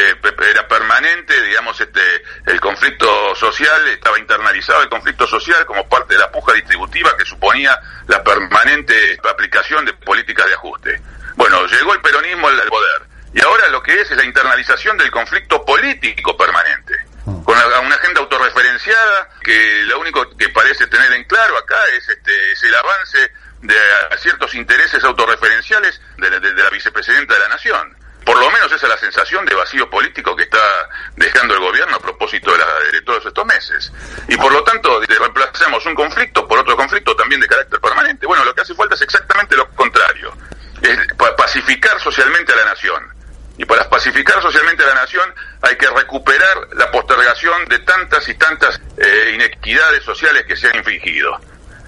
era 0.51 0.68
permanente, 0.68 1.42
digamos, 1.42 1.82
este, 1.82 2.00
el 2.46 2.62
conflicto 2.62 3.36
social, 3.36 3.88
estaba 3.88 4.20
internalizado 4.20 4.84
el 4.84 4.89
conflicto 4.89 5.25
social 5.25 5.65
como 5.65 5.89
parte 5.89 6.13
de 6.13 6.20
la 6.20 6.32
puja 6.32 6.53
distributiva 6.53 7.18
que 7.18 7.25
suponía 7.25 7.77
la 8.08 8.24
permanente 8.24 9.18
aplicación 9.27 9.84
de 9.84 9.94
políticas 9.94 10.46
de 10.46 10.53
ajuste. 10.53 11.01
Bueno, 11.36 11.65
llegó 11.65 11.92
el 11.94 12.01
peronismo 12.01 12.48
al 12.50 12.62
poder 12.68 13.01
y 13.34 13.42
ahora 13.42 13.68
lo 13.70 13.82
que 13.82 14.00
es 14.00 14.12
es 14.12 14.15
la 14.15 14.24
internalización 14.24 14.96
del 14.96 15.10
conflicto 15.10 15.65
político 15.65 16.38
permanente, 16.38 16.94
con 17.25 17.58
una 17.58 17.96
agenda 17.96 18.22
autorreferenciada 18.22 19.30
que 19.42 19.86
lo 19.86 20.00
único 20.00 20.38
que 20.38 20.50
parece 20.50 20.86
tener 20.86 21.12
en 21.13 21.24
claro 21.24 21.58
acá 21.58 21.80
es, 21.98 22.08
este, 22.10 22.51
es 22.51 22.62
el 22.62 22.75
avance 22.75 23.32
de 23.62 23.75
ciertos 24.20 24.53
intereses 24.53 25.03
autorreferenciales 25.03 26.00
de 26.18 26.30
la 26.30 26.70
vicepresidenta 26.70 27.34
de 27.34 27.39
la 27.39 27.50
Nación 27.50 28.03
por 28.25 28.39
lo 28.39 28.50
menos 28.51 28.72
esa 28.72 28.86
es 28.86 28.89
la 28.89 28.98
sensación 28.98 29.46
de 29.46 29.56
vacío 29.56 29.89
político 29.89 30.36
que 30.36 30.44
está 30.44 30.89
dejando 31.15 31.56
el 31.56 31.60
gobierno 31.60 31.98
a 31.98 32.00
propósito 32.00 32.51
de, 32.51 33.01
todos 33.01 33.25
estos 33.25 33.46
meses. 33.46 33.91
Y 34.27 34.38
por 34.38 34.51
tanto, 34.63 35.00
reemplazamos 35.01 35.86
un 35.86 35.96
conflicto 35.96 36.48
por 36.48 36.60
otro 36.60 36.75
conflicto 36.75 37.15
también 37.15 37.41
de 37.41 37.48
carácter 37.48 37.79
permanente. 37.79 38.25
Bueno, 38.25 38.43
lo 38.46 38.53
que 38.53 38.62
hace 38.62 38.74
falta 38.74 38.96
es 38.96 39.01
exactamente 39.01 39.55
lo 39.55 39.70
contrario, 39.70 40.34
es 40.82 40.98
pacificar 41.38 42.00
socialmente 42.00 42.53
a 42.53 42.55
la 42.58 42.65
nación. 42.65 43.13
Y 43.58 43.65
para 43.65 43.88
pacificar 43.88 44.41
socialmente 44.41 44.84
a 44.84 44.88
la 44.88 44.96
nación 44.96 45.34
hay 45.62 45.75
que 45.77 45.88
recuperar 45.88 46.70
la 46.74 46.89
postergación 46.89 47.65
de 47.65 47.79
tantas 47.79 48.27
y 48.27 48.34
tantas 48.34 48.82
eh, 48.98 49.32
inequidades 49.36 50.03
sociales 50.03 50.46
que 50.48 50.55
se 50.55 50.67
han 50.67 50.77
infligido. 50.77 51.39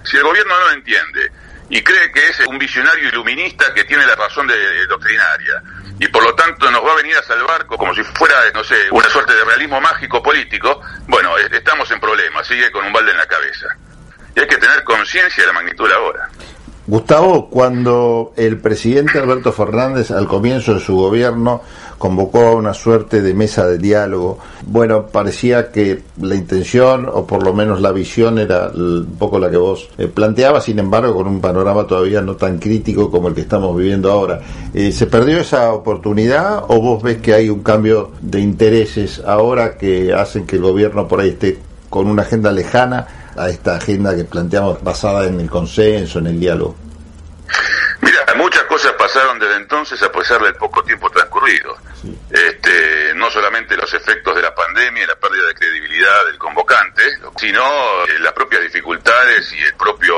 Si 0.04 0.18
el 0.18 0.24
gobierno 0.24 0.58
no 0.60 0.66
lo 0.66 0.72
entiende 0.72 1.32
y 1.70 1.82
cree 1.82 2.12
que 2.12 2.28
es 2.28 2.40
un 2.48 2.60
visionario 2.60 3.10
iluminista 3.10 3.74
que 3.74 3.84
tiene 3.86 4.06
la 4.06 4.16
razón 4.16 4.46
de, 4.46 4.86
doctrinaria, 4.86 5.64
y 6.00 6.08
por 6.08 6.24
lo 6.24 6.34
tanto 6.36 6.70
nos 6.72 6.84
va 6.84 6.92
a 6.92 6.96
venir 6.96 7.16
a 7.16 7.24
salvar 7.24 7.66
como 7.66 7.94
si 7.94 8.04
fuera, 8.04 8.36
no 8.54 8.64
sé, 8.64 8.76
una 8.92 9.10
suerte 9.10 9.34
de 9.34 9.44
realismo 9.44 9.80
mágico 9.80 10.22
político, 10.22 10.82
bueno, 11.08 11.38
estamos 11.38 11.90
en 11.92 12.00
problemas, 12.00 12.46
sigue 12.48 12.72
con 12.72 12.86
un 12.86 12.94
balde 12.94 13.12
en 13.12 13.18
la 13.18 13.28
cabeza. 13.28 13.68
Y 14.36 14.40
hay 14.42 14.48
que 14.48 14.58
tener 14.58 14.84
conciencia 14.84 15.44
de 15.44 15.48
la 15.48 15.54
magnitud 15.54 15.88
de 15.88 15.94
la 15.94 16.00
hora. 16.00 16.30
Gustavo, 16.88 17.50
cuando 17.50 18.34
el 18.36 18.60
presidente 18.60 19.18
Alberto 19.18 19.52
Fernández 19.52 20.12
al 20.12 20.28
comienzo 20.28 20.76
de 20.76 20.80
su 20.80 20.96
gobierno 20.96 21.64
convocó 21.98 22.40
a 22.40 22.56
una 22.56 22.74
suerte 22.74 23.22
de 23.22 23.34
mesa 23.34 23.68
de 23.68 23.78
diálogo. 23.78 24.38
Bueno, 24.66 25.08
parecía 25.08 25.72
que 25.72 26.04
la 26.22 26.36
intención, 26.36 27.08
o 27.12 27.26
por 27.26 27.44
lo 27.44 27.54
menos 27.54 27.82
la 27.82 27.92
visión, 27.92 28.40
era 28.40 28.70
un 28.74 29.16
poco 29.18 29.40
la 29.40 29.50
que 29.50 29.58
vos 29.58 29.90
eh, 29.98 30.08
planteabas, 30.08 30.66
sin 30.66 30.80
embargo, 30.80 31.16
con 31.16 31.28
un 31.28 31.42
panorama 31.42 31.86
todavía 31.86 32.22
no 32.22 32.36
tan 32.36 32.60
crítico 32.60 33.10
como 33.10 33.30
el 33.30 33.36
que 33.36 33.42
estamos 33.42 33.76
viviendo 33.78 34.12
ahora. 34.12 34.42
Eh, 34.74 34.92
¿Se 34.92 35.08
perdió 35.08 35.40
esa 35.40 35.74
oportunidad 35.74 36.64
o 36.68 36.80
vos 36.80 37.02
ves 37.02 37.18
que 37.18 37.34
hay 37.34 37.50
un 37.50 37.64
cambio 37.64 38.12
de 38.22 38.40
intereses 38.40 39.22
ahora 39.26 39.78
que 39.78 40.14
hacen 40.14 40.46
que 40.46 40.58
el 40.58 40.62
gobierno 40.62 41.08
por 41.08 41.22
ahí 41.22 41.30
esté 41.30 41.60
con 41.90 42.08
una 42.08 42.24
agenda 42.24 42.52
lejana 42.52 43.08
a 43.36 43.50
esta 43.50 43.76
agenda 43.76 44.16
que 44.16 44.24
planteamos 44.24 44.84
basada 44.84 45.28
en 45.28 45.40
el 45.40 45.50
consenso, 45.50 46.20
en 46.20 46.28
el 46.28 46.40
diálogo? 46.40 46.76
Pasaron 49.16 49.40
desde 49.40 49.56
entonces 49.56 50.04
a 50.04 50.12
pesar 50.12 50.42
del 50.42 50.56
poco 50.56 50.84
tiempo 50.84 51.10
transcurrido. 51.10 51.78
Este, 52.30 53.14
no 53.16 53.32
solamente 53.32 53.78
los 53.78 53.94
efectos 53.94 54.36
de 54.36 54.42
la 54.42 54.54
pandemia 54.54 55.04
y 55.04 55.08
la 55.08 55.16
pérdida 55.16 55.48
de 55.48 55.54
credibilidad 55.54 56.26
del 56.26 56.38
convocante, 56.38 57.02
sino 57.38 57.64
eh, 58.10 58.20
las 58.20 58.34
propias 58.34 58.64
dificultades 58.64 59.54
y 59.54 59.60
el 59.60 59.74
propio 59.76 60.18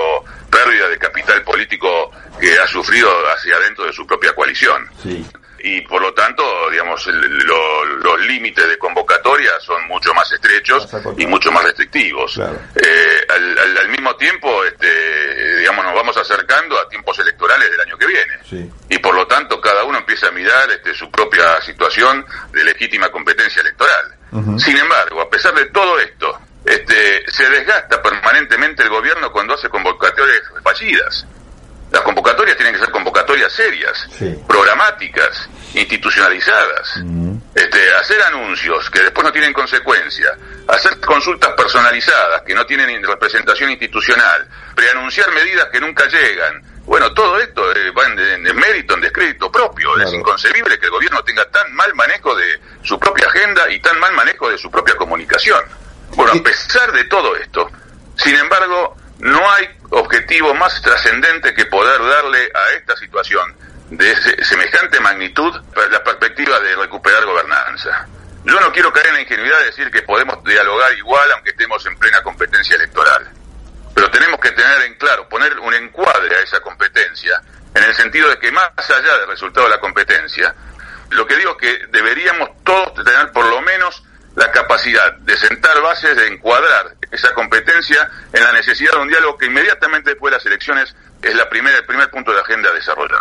pérdida 0.50 0.90
de 0.90 0.98
capital 0.98 1.44
político 1.44 2.12
que 2.42 2.58
ha 2.58 2.66
sufrido 2.66 3.08
hacia 3.30 3.58
adentro 3.58 3.86
de 3.86 3.94
su 3.94 4.08
propia 4.08 4.34
coalición. 4.34 4.90
Sí 5.04 5.24
y 5.60 5.82
por 5.82 6.02
lo 6.02 6.14
tanto, 6.14 6.44
digamos, 6.72 7.06
los 7.08 8.22
límites 8.26 8.68
de 8.68 8.78
convocatoria 8.78 9.52
son 9.60 9.88
mucho 9.88 10.14
más 10.14 10.32
estrechos 10.32 10.88
y 11.18 11.26
mucho 11.26 11.52
más 11.52 11.64
restrictivos. 11.64 12.40
Eh, 12.76 13.28
al, 13.30 13.90
mismo 13.90 14.16
tiempo, 14.16 14.64
este, 14.64 15.47
digamos, 15.68 15.84
nos 15.84 15.96
vamos 15.96 16.16
acercando 16.16 16.80
a 16.80 16.88
tiempos 16.88 17.20
electorales 17.20 17.70
del 17.70 17.82
año 17.82 17.98
que 17.98 18.08
viene. 18.08 18.70
Y 18.88 19.00
por 19.00 19.14
lo 19.14 19.28
tanto, 19.28 19.60
cada 19.60 19.84
uno 19.84 19.98
empieza 19.98 20.30
a 20.30 20.32
mirar 20.32 20.72
este, 20.72 20.94
su 20.94 21.12
propia 21.12 21.62
situación 21.62 22.26
de 22.54 22.64
legítima 22.64 23.10
competencia 23.10 23.62
electoral. 23.62 24.16
Sin 24.58 24.78
embargo, 24.78 25.20
a 25.22 25.30
pesar 25.30 25.54
de 25.56 25.66
todo 25.66 26.00
esto, 26.00 26.40
este, 26.64 27.30
se 27.30 27.50
desgasta 27.50 28.02
permanentemente 28.02 28.84
el 28.84 28.90
gobierno 28.90 29.30
cuando 29.32 29.56
hace 29.56 29.68
convocatorias 29.68 30.42
fallidas. 30.64 31.26
Las 31.92 32.02
convocatorias 32.02 32.58
tienen 32.58 32.74
que 32.74 32.80
ser 32.80 32.92
convocatorias 32.92 33.52
serias, 33.54 34.08
programáticas, 34.48 35.50
institucionalizadas. 35.74 37.02
este, 37.56 37.94
hacer 37.96 38.22
anuncios 38.24 38.90
que 38.90 39.02
después 39.02 39.26
no 39.26 39.32
tienen 39.32 39.54
consecuencia, 39.54 40.38
hacer 40.68 41.00
consultas 41.00 41.52
personalizadas 41.56 42.42
que 42.44 42.54
no 42.54 42.66
tienen 42.66 43.04
representación 43.04 43.72
institucional, 43.72 44.48
preanunciar 44.76 45.32
medidas 45.32 45.68
que 45.72 45.80
nunca 45.80 46.06
llegan. 46.08 46.62
Bueno, 46.86 47.14
todo 47.14 47.40
esto 47.40 47.70
eh, 47.76 47.92
va 47.92 48.06
en, 48.06 48.56
mérito, 48.56 48.94
en 48.94 49.02
descrédito 49.02 49.52
propio. 49.52 49.98
Es 50.00 50.14
inconcebible 50.14 50.80
que 50.80 50.86
el 50.86 50.92
gobierno 50.92 51.22
tenga 51.24 51.44
tan 51.50 51.74
mal 51.74 51.94
manejo 51.96 52.34
de 52.36 52.60
su 52.84 52.98
propia 52.98 53.28
agenda 53.28 53.70
y 53.70 53.80
tan 53.82 54.00
mal 54.00 54.14
manejo 54.14 54.50
de 54.50 54.58
su 54.58 54.72
propia 54.72 54.96
comunicación. 54.96 55.60
Bueno, 56.16 56.32
a 56.34 56.44
pesar 56.44 56.92
de 56.94 57.04
todo 57.06 57.36
esto, 57.36 57.70
sin 58.16 58.36
embargo, 58.36 58.96
no 59.20 59.52
hay 59.52 59.68
objetivo 59.90 60.54
más 60.54 60.82
trascendente 60.82 61.54
que 61.54 61.66
poder 61.66 62.00
darle 62.00 62.52
a 62.54 62.72
esta 62.78 62.96
situación 62.98 63.56
de 63.90 64.16
semejante 64.44 65.00
magnitud 65.00 65.54
la 65.92 66.04
perspectiva 66.04 66.60
de 66.60 66.76
recuperar 66.76 67.26
gobernanza. 67.26 68.08
Yo 68.44 68.60
no 68.60 68.72
quiero 68.72 68.94
caer 68.94 69.08
en 69.08 69.14
la 69.16 69.22
ingenuidad 69.22 69.60
de 69.60 69.66
decir 69.66 69.92
que 69.92 70.04
podemos 70.04 70.44
dialogar 70.44 70.94
igual 70.98 71.32
aunque 71.34 71.52
estemos 71.52 71.86
en 71.86 71.98
plena 71.98 72.22
competencia 72.22 72.76
electoral. 72.76 73.30
Pero 73.96 74.12
tenemos 74.12 74.40
que 74.40 74.52
tener 74.52 74.82
en 74.84 74.94
claro, 74.96 75.28
poner 75.28 75.58
un 75.60 75.74
encuadre 75.74 76.36
a 76.36 76.42
esa 76.42 76.60
competencia, 76.60 77.42
en 77.74 77.84
el 77.84 77.96
sentido 77.96 78.30
de 78.30 78.38
que 78.38 78.52
más 78.52 78.70
allá 78.78 79.18
del 79.20 79.28
resultado 79.28 79.68
de 79.68 79.76
la 79.76 79.80
competencia, 79.80 80.54
lo 81.10 81.26
que 81.26 81.36
digo 81.36 81.52
es 81.52 81.58
que 81.58 81.88
deberíamos 81.88 82.50
todos 82.64 83.04
tener 83.04 83.32
por 83.32 83.46
lo 83.46 83.62
menos 83.62 84.04
la 84.36 84.52
capacidad 84.52 85.14
de 85.14 85.36
sentar 85.36 85.82
bases, 85.82 86.16
de 86.16 86.28
encuadrar 86.28 86.97
esa 87.12 87.34
competencia 87.34 88.10
en 88.34 88.44
la 88.44 88.52
necesidad 88.52 88.92
de 88.94 89.02
un 89.02 89.08
diálogo 89.08 89.38
que 89.38 89.46
inmediatamente 89.46 90.12
después 90.12 90.32
de 90.32 90.38
las 90.38 90.46
elecciones 90.46 90.96
es 91.22 91.36
la 91.36 91.50
primera, 91.50 91.78
el 91.78 91.86
primer 91.86 92.10
punto 92.10 92.32
de 92.32 92.40
agenda 92.40 92.70
a 92.70 92.74
desarrollar. 92.74 93.20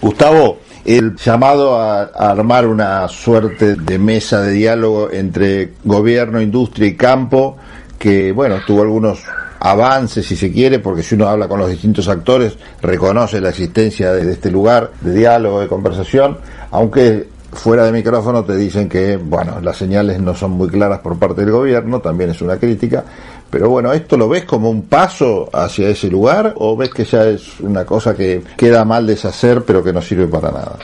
Gustavo, 0.00 0.60
el 0.84 1.14
llamado 1.16 1.80
a, 1.80 2.02
armar 2.02 2.66
una 2.66 3.06
suerte 3.08 3.76
de 3.76 3.98
mesa 3.98 4.40
de 4.40 4.52
diálogo 4.52 5.10
entre 5.10 5.74
gobierno, 5.84 6.40
industria 6.40 6.88
y 6.88 6.96
campo, 6.96 7.58
que 7.98 8.32
bueno, 8.32 8.60
tuvo 8.66 8.82
algunos 8.82 9.22
avances, 9.60 10.26
si 10.26 10.34
se 10.34 10.50
quiere, 10.50 10.80
porque 10.80 11.04
si 11.04 11.14
uno 11.14 11.28
habla 11.28 11.46
con 11.46 11.60
los 11.60 11.70
distintos 11.70 12.08
actores, 12.08 12.58
reconoce 12.80 13.40
la 13.40 13.50
existencia 13.50 14.12
de 14.12 14.32
este 14.32 14.50
lugar 14.50 14.90
de 15.00 15.14
diálogo, 15.14 15.60
de 15.60 15.68
conversación, 15.68 16.38
aunque 16.72 17.28
fuera 17.52 17.84
de 17.84 17.92
micrófono 17.92 18.44
te 18.44 18.56
dicen 18.56 18.88
que, 18.88 19.16
bueno, 19.16 19.60
las 19.60 19.76
señales 19.76 20.20
no 20.20 20.34
son 20.34 20.52
muy 20.52 20.68
claras 20.68 21.00
por 21.00 21.18
parte 21.18 21.42
del 21.42 21.50
gobierno, 21.50 22.00
también 22.00 22.30
es 22.30 22.40
una 22.40 22.56
crítica, 22.58 23.04
pero 23.50 23.68
bueno, 23.68 23.92
¿esto 23.92 24.16
lo 24.16 24.28
ves 24.28 24.44
como 24.44 24.70
un 24.70 24.88
paso 24.88 25.50
hacia 25.52 25.88
ese 25.88 26.08
lugar 26.08 26.54
o 26.56 26.76
ves 26.76 26.90
que 26.90 27.04
ya 27.04 27.24
es 27.24 27.60
una 27.60 27.84
cosa 27.84 28.16
que 28.16 28.42
queda 28.56 28.84
mal 28.84 29.06
deshacer 29.06 29.62
pero 29.66 29.84
que 29.84 29.92
no 29.92 30.00
sirve 30.00 30.26
para 30.26 30.50
nada? 30.50 30.78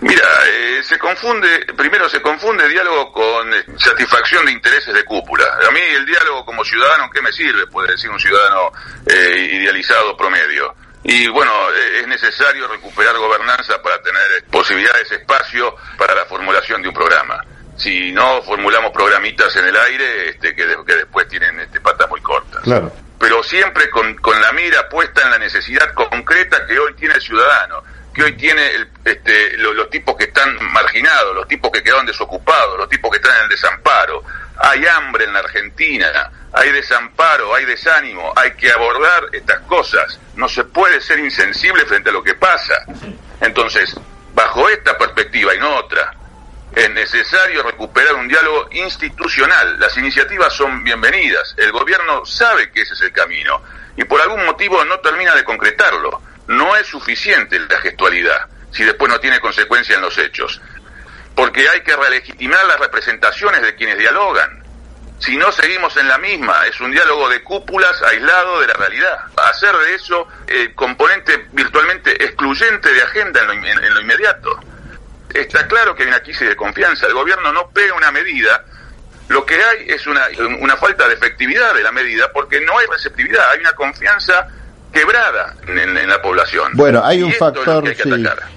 Mira, 0.00 0.22
eh, 0.46 0.80
se 0.82 0.98
confunde, 0.98 1.66
primero 1.76 2.08
se 2.08 2.22
confunde 2.22 2.68
diálogo 2.68 3.12
con 3.12 3.52
eh, 3.52 3.64
satisfacción 3.76 4.46
de 4.46 4.52
intereses 4.52 4.94
de 4.94 5.04
cúpula. 5.04 5.44
A 5.68 5.70
mí 5.72 5.80
el 5.96 6.06
diálogo 6.06 6.44
como 6.44 6.64
ciudadano, 6.64 7.10
¿qué 7.12 7.20
me 7.20 7.32
sirve? 7.32 7.66
Puede 7.66 7.92
decir 7.92 8.08
un 8.08 8.18
ciudadano 8.18 8.72
eh, 9.06 9.50
idealizado 9.60 10.16
promedio 10.16 10.72
y 11.04 11.28
bueno, 11.28 11.52
es 12.00 12.06
necesario 12.06 12.66
recuperar 12.68 13.16
gobernanza 13.16 13.80
para 13.82 14.00
tener 14.02 14.44
posibilidades, 14.50 15.10
espacio 15.12 15.76
para 15.96 16.14
la 16.14 16.24
formulación 16.26 16.82
de 16.82 16.88
un 16.88 16.94
programa. 16.94 17.44
Si 17.76 18.10
no 18.12 18.42
formulamos 18.42 18.90
programitas 18.92 19.54
en 19.56 19.66
el 19.66 19.76
aire, 19.76 20.30
este, 20.30 20.54
que, 20.54 20.66
que 20.86 20.94
después 20.96 21.28
tienen 21.28 21.60
este, 21.60 21.80
patas 21.80 22.08
muy 22.10 22.20
cortas. 22.20 22.62
Claro. 22.62 22.92
Pero 23.18 23.42
siempre 23.42 23.88
con, 23.90 24.16
con 24.16 24.40
la 24.40 24.52
mira 24.52 24.88
puesta 24.88 25.22
en 25.22 25.30
la 25.30 25.38
necesidad 25.38 25.92
concreta 25.94 26.66
que 26.66 26.78
hoy 26.78 26.94
tiene 26.94 27.14
el 27.14 27.22
ciudadano 27.22 27.82
que 28.18 28.24
hoy 28.24 28.32
tiene 28.32 28.68
este, 29.04 29.56
los, 29.58 29.88
tipos 29.90 30.16
que 30.16 30.24
están 30.24 30.56
marginados, 30.72 31.36
los 31.36 31.46
tipos 31.46 31.70
que 31.70 31.84
quedaron 31.84 32.04
desocupados, 32.04 32.76
los 32.76 32.88
tipos 32.88 33.12
que 33.12 33.18
están 33.18 33.36
en 33.36 33.42
el 33.44 33.48
desamparo. 33.48 33.87
Hay 34.68 34.84
hambre 34.86 35.24
en 35.24 35.32
la 35.32 35.38
Argentina, 35.38 36.30
hay 36.52 36.70
desamparo, 36.72 37.54
hay 37.54 37.64
desánimo, 37.64 38.32
hay 38.36 38.52
que 38.52 38.70
abordar 38.70 39.24
estas 39.32 39.60
cosas. 39.60 40.20
No 40.34 40.48
se 40.48 40.64
puede 40.64 41.00
ser 41.00 41.18
insensible 41.20 41.86
frente 41.86 42.10
a 42.10 42.12
lo 42.12 42.22
que 42.22 42.34
pasa. 42.34 42.84
Entonces, 43.40 43.94
bajo 44.34 44.68
esta 44.68 44.98
perspectiva 44.98 45.54
y 45.54 45.58
no 45.58 45.74
otra, 45.76 46.12
es 46.74 46.90
necesario 46.90 47.62
recuperar 47.62 48.14
un 48.16 48.28
diálogo 48.28 48.68
institucional. 48.72 49.80
Las 49.80 49.96
iniciativas 49.96 50.52
son 50.52 50.84
bienvenidas. 50.84 51.54
El 51.56 51.72
gobierno 51.72 52.26
sabe 52.26 52.70
que 52.70 52.82
ese 52.82 52.92
es 52.92 53.00
el 53.00 53.12
camino 53.12 53.62
y 53.96 54.04
por 54.04 54.20
algún 54.20 54.44
motivo 54.44 54.84
no 54.84 55.00
termina 55.00 55.34
de 55.34 55.44
concretarlo 55.44 56.20
no 56.48 56.74
es 56.76 56.86
suficiente 56.86 57.58
la 57.58 57.78
gestualidad 57.78 58.46
si 58.72 58.84
después 58.84 59.10
no 59.10 59.20
tiene 59.20 59.40
consecuencia 59.40 59.96
en 59.96 60.02
los 60.02 60.16
hechos. 60.18 60.60
Porque 61.34 61.68
hay 61.68 61.82
que 61.82 61.94
relegitimar 61.94 62.64
las 62.66 62.80
representaciones 62.80 63.62
de 63.62 63.74
quienes 63.76 63.98
dialogan. 63.98 64.57
Si 65.18 65.36
no 65.36 65.50
seguimos 65.52 65.96
en 65.96 66.08
la 66.08 66.18
misma, 66.18 66.66
es 66.66 66.80
un 66.80 66.92
diálogo 66.92 67.28
de 67.28 67.42
cúpulas 67.42 68.02
aislado 68.02 68.60
de 68.60 68.68
la 68.68 68.74
realidad. 68.74 69.18
Hacer 69.36 69.76
de 69.76 69.94
eso 69.94 70.28
el 70.46 70.74
componente 70.74 71.48
virtualmente 71.52 72.24
excluyente 72.24 72.92
de 72.92 73.02
agenda 73.02 73.40
en 73.40 73.46
lo, 73.46 73.52
en 73.52 73.94
lo 73.94 74.00
inmediato. 74.00 74.60
Está 75.34 75.66
claro 75.66 75.94
que 75.94 76.04
hay 76.04 76.08
una 76.08 76.20
crisis 76.20 76.48
de 76.48 76.56
confianza. 76.56 77.06
El 77.06 77.14
gobierno 77.14 77.52
no 77.52 77.70
pega 77.70 77.94
una 77.94 78.12
medida 78.12 78.64
lo 79.28 79.44
que 79.44 79.54
hay 79.62 79.84
es 79.88 80.06
una, 80.06 80.26
falta 80.76 81.06
de 81.06 81.14
efectividad 81.14 81.74
de 81.74 81.82
la 81.82 81.92
medida 81.92 82.32
porque 82.32 82.60
no 82.62 82.78
hay 82.78 82.86
receptividad, 82.86 83.50
hay 83.50 83.60
una 83.60 83.74
confianza 83.74 84.48
quebrada 84.92 85.54
en, 85.66 86.08
la 86.08 86.20
población. 86.22 86.72
Bueno, 86.74 87.02
hay 87.04 87.22
un 87.22 87.32
factor, 87.32 87.84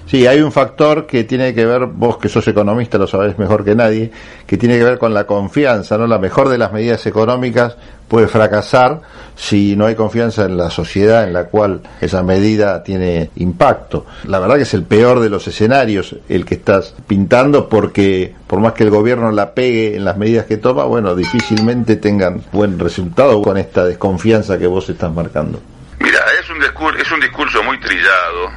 sí, 0.06 0.26
hay 0.26 0.40
un 0.40 0.52
factor 0.52 1.06
que 1.06 1.24
tiene 1.24 1.54
que 1.54 1.66
ver, 1.66 1.86
vos 1.86 2.16
que 2.18 2.28
sos 2.28 2.46
economista 2.48 2.98
lo 2.98 3.06
sabés 3.06 3.38
mejor 3.38 3.64
que 3.64 3.74
nadie, 3.74 4.10
que 4.46 4.56
tiene 4.56 4.78
que 4.78 4.84
ver 4.84 4.98
con 4.98 5.12
la 5.12 5.24
confianza, 5.24 5.98
¿no? 5.98 6.06
La 6.06 6.18
mejor 6.18 6.48
de 6.48 6.58
las 6.58 6.72
medidas 6.72 7.04
económicas 7.06 7.76
puede 8.08 8.28
fracasar 8.28 9.00
si 9.34 9.74
no 9.74 9.86
hay 9.86 9.94
confianza 9.94 10.44
en 10.44 10.58
la 10.58 10.70
sociedad 10.70 11.24
en 11.24 11.32
la 11.32 11.44
cual 11.44 11.80
esa 12.00 12.22
medida 12.22 12.82
tiene 12.82 13.30
impacto. 13.36 14.04
La 14.24 14.38
verdad 14.38 14.56
que 14.56 14.62
es 14.62 14.74
el 14.74 14.84
peor 14.84 15.20
de 15.20 15.30
los 15.30 15.48
escenarios 15.48 16.16
el 16.28 16.44
que 16.44 16.56
estás 16.56 16.94
pintando 17.06 17.68
porque 17.68 18.34
por 18.46 18.60
más 18.60 18.74
que 18.74 18.84
el 18.84 18.90
gobierno 18.90 19.30
la 19.32 19.54
pegue 19.54 19.96
en 19.96 20.04
las 20.04 20.18
medidas 20.18 20.44
que 20.44 20.58
toma, 20.58 20.84
bueno, 20.84 21.14
difícilmente 21.14 21.96
tengan 21.96 22.42
buen 22.52 22.78
resultado 22.78 23.40
con 23.40 23.56
esta 23.56 23.84
desconfianza 23.86 24.58
que 24.58 24.66
vos 24.66 24.88
estás 24.90 25.12
marcando. 25.12 25.60
Mira, 26.02 26.24
es 26.38 26.50
un 26.50 26.58
discurso, 26.58 26.98
es 26.98 27.10
un 27.12 27.20
discurso 27.20 27.62
muy 27.62 27.78
trillado 27.78 28.52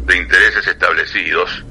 de 0.00 0.16
intereses 0.18 0.66
establecidos. 0.66 1.64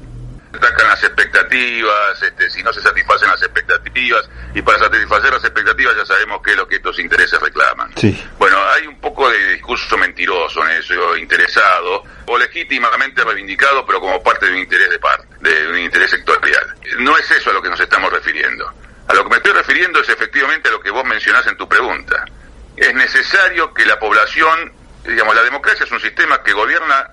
Atacan 0.52 0.88
las 0.88 1.04
expectativas, 1.04 2.20
este, 2.20 2.50
si 2.50 2.60
no 2.64 2.72
se 2.72 2.82
satisfacen 2.82 3.28
las 3.28 3.40
expectativas, 3.40 4.28
y 4.52 4.60
para 4.62 4.80
satisfacer 4.80 5.32
las 5.32 5.44
expectativas 5.44 5.94
ya 5.96 6.04
sabemos 6.04 6.40
qué 6.44 6.50
es 6.50 6.56
lo 6.56 6.66
que 6.66 6.76
estos 6.76 6.98
intereses 6.98 7.40
reclaman. 7.40 7.92
Sí. 7.96 8.20
Bueno, 8.36 8.56
hay 8.74 8.88
un 8.88 8.98
poco 9.00 9.30
de 9.30 9.52
discurso 9.52 9.96
mentiroso 9.96 10.64
en 10.64 10.72
eso, 10.72 11.16
interesado, 11.16 12.02
o 12.26 12.36
legítimamente 12.36 13.22
reivindicado, 13.22 13.86
pero 13.86 14.00
como 14.00 14.20
parte 14.24 14.46
de 14.46 14.52
un 14.52 14.58
interés 14.58 14.90
de 14.90 14.98
parte, 14.98 15.28
de 15.38 15.68
un 15.68 15.78
interés 15.78 16.10
sectorial. 16.10 16.74
No 16.98 17.16
es 17.16 17.30
eso 17.30 17.50
a 17.50 17.52
lo 17.52 17.62
que 17.62 17.70
nos 17.70 17.78
estamos 17.78 18.12
refiriendo. 18.12 18.68
A 19.06 19.14
lo 19.14 19.22
que 19.22 19.30
me 19.30 19.36
estoy 19.36 19.52
refiriendo 19.52 20.00
es 20.00 20.08
efectivamente 20.08 20.68
a 20.68 20.72
lo 20.72 20.80
que 20.80 20.90
vos 20.90 21.04
mencionás 21.04 21.46
en 21.46 21.56
tu 21.56 21.68
pregunta. 21.68 22.24
Es 22.76 22.92
necesario 22.94 23.72
que 23.72 23.86
la 23.86 23.98
población, 24.00 24.72
digamos, 25.04 25.34
la 25.34 25.42
democracia 25.42 25.84
es 25.84 25.92
un 25.92 26.00
sistema 26.00 26.42
que 26.42 26.52
gobierna 26.52 27.08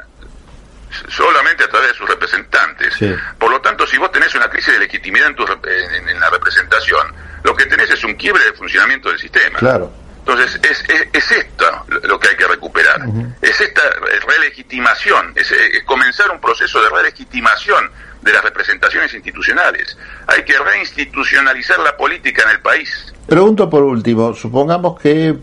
solamente 1.10 1.64
a 1.64 1.70
través 1.70 1.90
de 1.90 1.96
sus 1.96 2.10
representantes. 2.10 2.96
Por 3.38 3.52
lo 3.52 3.62
tanto, 3.62 3.86
si 3.86 3.98
vos 3.98 4.12
tenés 4.12 4.34
una 4.36 4.50
crisis 4.50 4.74
de 4.74 4.80
legitimidad 4.80 5.30
en, 5.30 6.20
la 6.20 6.30
representación, 6.30 7.14
lo 7.44 7.56
que 7.56 7.66
tenés 7.66 7.90
es 7.92 8.04
un 8.04 8.16
quiebre 8.16 8.44
de 8.46 8.54
funcionamiento 8.54 9.10
del 9.10 9.20
sistema. 9.20 9.60
Claro. 9.60 9.92
Entonces, 10.20 10.60
es, 10.62 10.84
es, 11.14 11.32
esto 11.32 11.86
lo 12.04 12.20
que 12.20 12.30
hay 12.30 12.36
que 12.36 12.48
recuperar. 12.48 13.00
Es 13.42 13.62
esta 13.62 13.82
relegitimación, 14.28 15.32
es, 15.36 15.50
es 15.52 15.84
comenzar 15.86 16.30
un 16.32 16.42
proceso 16.42 16.82
de 16.82 16.90
relegitimación 16.90 17.90
de 18.22 18.34
las 18.34 18.44
representaciones 18.44 19.14
institucionales. 19.14 19.98
Hay 20.28 20.44
que 20.44 20.58
reinstitucionalizar 20.58 21.80
la 21.80 21.96
política 21.96 22.44
en 22.44 22.50
el 22.50 22.60
país. 22.60 23.14
Pregunto 23.26 23.70
por 23.70 23.84
último, 23.84 24.34
supongamos 24.34 25.00
que 25.00 25.36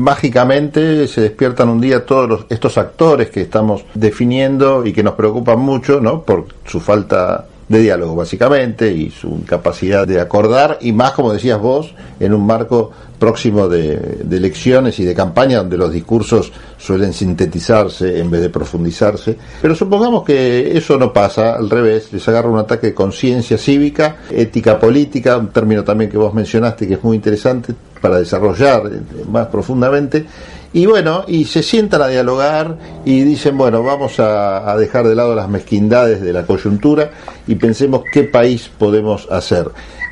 mágicamente 0.00 1.06
se 1.06 1.20
despiertan 1.20 1.68
un 1.68 1.80
día 1.80 2.06
todos 2.06 2.46
estos 2.48 2.78
actores 2.78 3.28
que 3.28 3.42
estamos 3.42 3.84
definiendo 3.94 4.86
y 4.86 4.92
que 4.94 5.02
nos 5.02 5.14
preocupan 5.14 5.58
mucho, 5.60 6.00
¿no? 6.00 6.22
Por 6.22 6.46
su 6.64 6.80
falta 6.80 7.46
de 7.70 7.78
diálogo 7.78 8.16
básicamente 8.16 8.92
y 8.92 9.10
su 9.10 9.28
incapacidad 9.28 10.04
de 10.06 10.20
acordar 10.20 10.78
y 10.80 10.90
más 10.90 11.12
como 11.12 11.32
decías 11.32 11.60
vos 11.60 11.94
en 12.18 12.34
un 12.34 12.44
marco 12.44 12.90
próximo 13.20 13.68
de, 13.68 14.18
elecciones 14.28 14.98
y 14.98 15.04
de 15.04 15.14
campaña 15.14 15.58
donde 15.58 15.76
los 15.76 15.92
discursos 15.92 16.52
suelen 16.76 17.12
sintetizarse 17.12 18.18
en 18.18 18.28
vez 18.28 18.40
de 18.40 18.50
profundizarse. 18.50 19.36
Pero 19.62 19.76
supongamos 19.76 20.24
que 20.24 20.76
eso 20.76 20.98
no 20.98 21.12
pasa 21.12 21.54
al 21.54 21.70
revés 21.70 22.12
les 22.12 22.26
agarra 22.28 22.48
un 22.48 22.58
ataque 22.58 22.88
de 22.88 22.94
conciencia 22.94 23.56
cívica 23.56 24.16
ética 24.30 24.80
política 24.80 25.38
un 25.38 25.50
término 25.50 25.84
también 25.84 26.10
que 26.10 26.18
vos 26.18 26.34
mencionaste 26.34 26.88
que 26.88 26.94
es 26.94 27.04
muy 27.04 27.14
interesante 27.14 27.72
para 28.00 28.18
desarrollar 28.18 28.82
eh, 28.86 29.00
más 29.30 29.46
profundamente 29.46 30.26
y 30.72 30.86
bueno, 30.86 31.24
y 31.26 31.46
se 31.46 31.62
sientan 31.62 32.02
a 32.02 32.06
dialogar 32.06 32.76
y 33.04 33.22
dicen, 33.22 33.58
bueno, 33.58 33.82
vamos 33.82 34.20
a, 34.20 34.76
dejar 34.76 35.06
de 35.06 35.16
lado 35.16 35.34
las 35.34 35.48
mezquindades 35.48 36.20
de 36.20 36.32
la 36.32 36.46
coyuntura 36.46 37.10
y 37.46 37.56
pensemos 37.56 38.04
qué 38.12 38.24
país 38.24 38.70
podemos 38.78 39.28
hacer. 39.30 39.68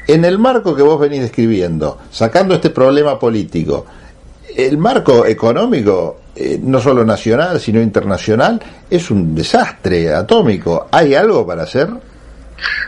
En 0.08 0.24
el 0.24 0.38
marco 0.38 0.74
que 0.74 0.82
vos 0.82 0.98
venís 0.98 1.20
describiendo, 1.20 2.00
sacando 2.10 2.54
este 2.54 2.70
problema 2.70 3.18
político, 3.18 3.86
el 4.56 4.78
marco 4.78 5.26
económico, 5.26 6.22
eh, 6.34 6.58
no 6.60 6.80
solo 6.80 7.04
nacional, 7.04 7.60
sino 7.60 7.80
internacional, 7.80 8.60
es 8.90 9.10
un 9.12 9.34
desastre 9.34 10.12
atómico. 10.12 10.88
¿Hay 10.90 11.14
algo 11.14 11.46
para 11.46 11.62
hacer? 11.62 11.88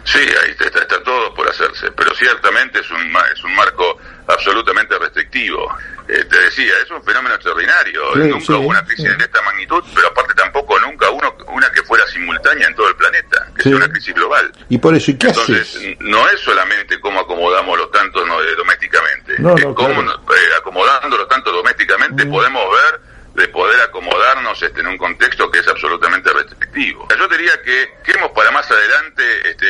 Sí, 0.04 0.18
ahí 0.18 0.50
está, 0.50 0.64
está, 0.66 1.02
todo 1.04 1.32
por 1.34 1.48
hacerse, 1.48 1.92
pero 1.96 2.12
ciertamente 2.16 2.80
es 2.80 2.90
un, 2.90 2.98
es 3.32 3.44
un 3.44 3.54
marco 3.54 3.84
absolutamente 4.32 4.98
restrictivo. 4.98 5.72
Eh, 6.08 6.24
te 6.24 6.40
decía, 6.40 6.72
es 6.82 6.90
un 6.90 7.02
fenómeno 7.04 7.34
extraordinario. 7.34 8.14
nunca 8.16 8.56
hubo 8.56 8.68
una 8.68 8.84
crisis 8.84 9.16
de 9.16 9.24
esta 9.24 9.42
magnitud, 9.42 9.82
pero 9.94 10.08
aparte 10.08 10.34
tampoco 10.34 10.78
nunca 10.80 11.10
uno, 11.10 11.36
una 11.48 11.70
que 11.70 11.82
fuera 11.82 12.06
simultánea 12.08 12.66
en 12.68 12.74
todo 12.74 12.88
el 12.88 12.96
planeta, 12.96 13.48
que 13.54 13.62
sea 13.62 13.76
una 13.76 13.88
crisis 13.88 14.14
global. 14.14 14.50
Y 14.68 14.78
por 14.78 14.94
eso, 14.94 15.10
¿y 15.10 15.18
qué 15.18 15.28
Entonces, 15.28 15.78
no 16.00 16.28
es 16.30 16.40
solamente 16.40 16.98
cómo 17.00 17.20
acomodamos 17.20 17.78
los 17.78 17.90
tantos 17.90 18.26
no, 18.26 18.36
domésticamente, 18.56 19.34
es 19.34 19.64
cómo 19.74 20.02
eh, 20.02 20.36
acomodando 20.58 21.16
los 21.16 21.28
tantos 21.28 21.52
domésticamente 21.52 22.24
mm. 22.24 22.30
podemos 22.30 22.62
ver 22.70 23.10
de 23.34 23.48
poder 23.48 23.80
acomodarnos 23.80 24.60
este, 24.62 24.80
en 24.80 24.88
un 24.88 24.98
contexto 24.98 25.50
que 25.50 25.60
es 25.60 25.68
absolutamente 25.68 26.32
restrictivo. 26.32 27.08
Yo 27.16 27.28
diría 27.28 27.52
que 27.62 27.94
queremos 28.04 28.32
para 28.32 28.50
más 28.50 28.68
adelante 28.70 29.22
este, 29.48 29.66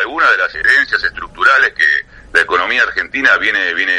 algunas 0.00 0.30
de 0.32 0.38
las 0.38 0.54
herencias 0.54 1.02
estructurales 1.04 1.72
que 1.74 1.83
economía 2.64 2.82
argentina 2.84 3.36
viene, 3.36 3.74
viene 3.74 3.94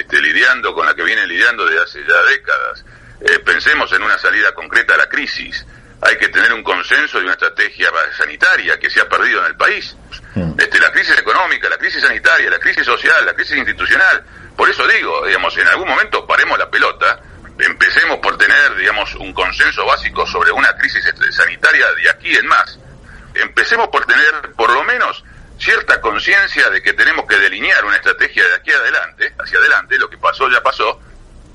este, 0.00 0.20
lidiando, 0.20 0.74
con 0.74 0.84
la 0.84 0.94
que 0.94 1.02
viene 1.02 1.26
lidiando 1.26 1.64
desde 1.64 1.82
hace 1.82 2.00
ya 2.06 2.22
décadas. 2.30 2.84
Eh, 3.20 3.38
pensemos 3.38 3.90
en 3.94 4.02
una 4.02 4.18
salida 4.18 4.52
concreta 4.52 4.94
a 4.94 4.98
la 4.98 5.08
crisis. 5.08 5.64
Hay 6.02 6.18
que 6.18 6.28
tener 6.28 6.52
un 6.52 6.62
consenso 6.62 7.18
y 7.18 7.22
una 7.22 7.32
estrategia 7.32 7.90
sanitaria 8.18 8.78
que 8.78 8.90
se 8.90 9.00
ha 9.00 9.08
perdido 9.08 9.40
en 9.40 9.46
el 9.46 9.56
país. 9.56 9.96
Hmm. 10.34 10.52
Este, 10.58 10.78
la 10.80 10.92
crisis 10.92 11.18
económica, 11.18 11.66
la 11.70 11.78
crisis 11.78 12.02
sanitaria, 12.02 12.50
la 12.50 12.58
crisis 12.58 12.84
social, 12.84 13.24
la 13.24 13.32
crisis 13.32 13.56
institucional. 13.56 14.22
Por 14.54 14.68
eso 14.68 14.86
digo, 14.86 15.26
digamos, 15.26 15.56
en 15.56 15.68
algún 15.68 15.88
momento 15.88 16.26
paremos 16.26 16.58
la 16.58 16.68
pelota, 16.68 17.20
empecemos 17.58 18.18
por 18.18 18.36
tener, 18.36 18.76
digamos, 18.76 19.14
un 19.14 19.32
consenso 19.32 19.86
básico 19.86 20.26
sobre 20.26 20.52
una 20.52 20.76
crisis 20.76 21.06
este, 21.06 21.32
sanitaria 21.32 21.86
de 21.94 22.10
aquí 22.10 22.36
en 22.36 22.46
más. 22.48 22.78
Empecemos 23.34 23.88
por 23.88 24.04
tener, 24.04 24.52
por 24.56 24.70
lo 24.70 24.84
menos, 24.84 25.24
cierta 25.58 26.00
conciencia 26.00 26.68
de 26.70 26.82
que 26.82 26.92
tenemos 26.92 27.26
que 27.26 27.36
delinear 27.36 27.84
una 27.84 27.96
estrategia 27.96 28.46
de 28.48 28.54
aquí 28.54 28.70
adelante, 28.72 29.34
hacia 29.38 29.58
adelante, 29.58 29.98
lo 29.98 30.08
que 30.10 30.18
pasó 30.18 30.48
ya 30.50 30.62
pasó, 30.62 31.00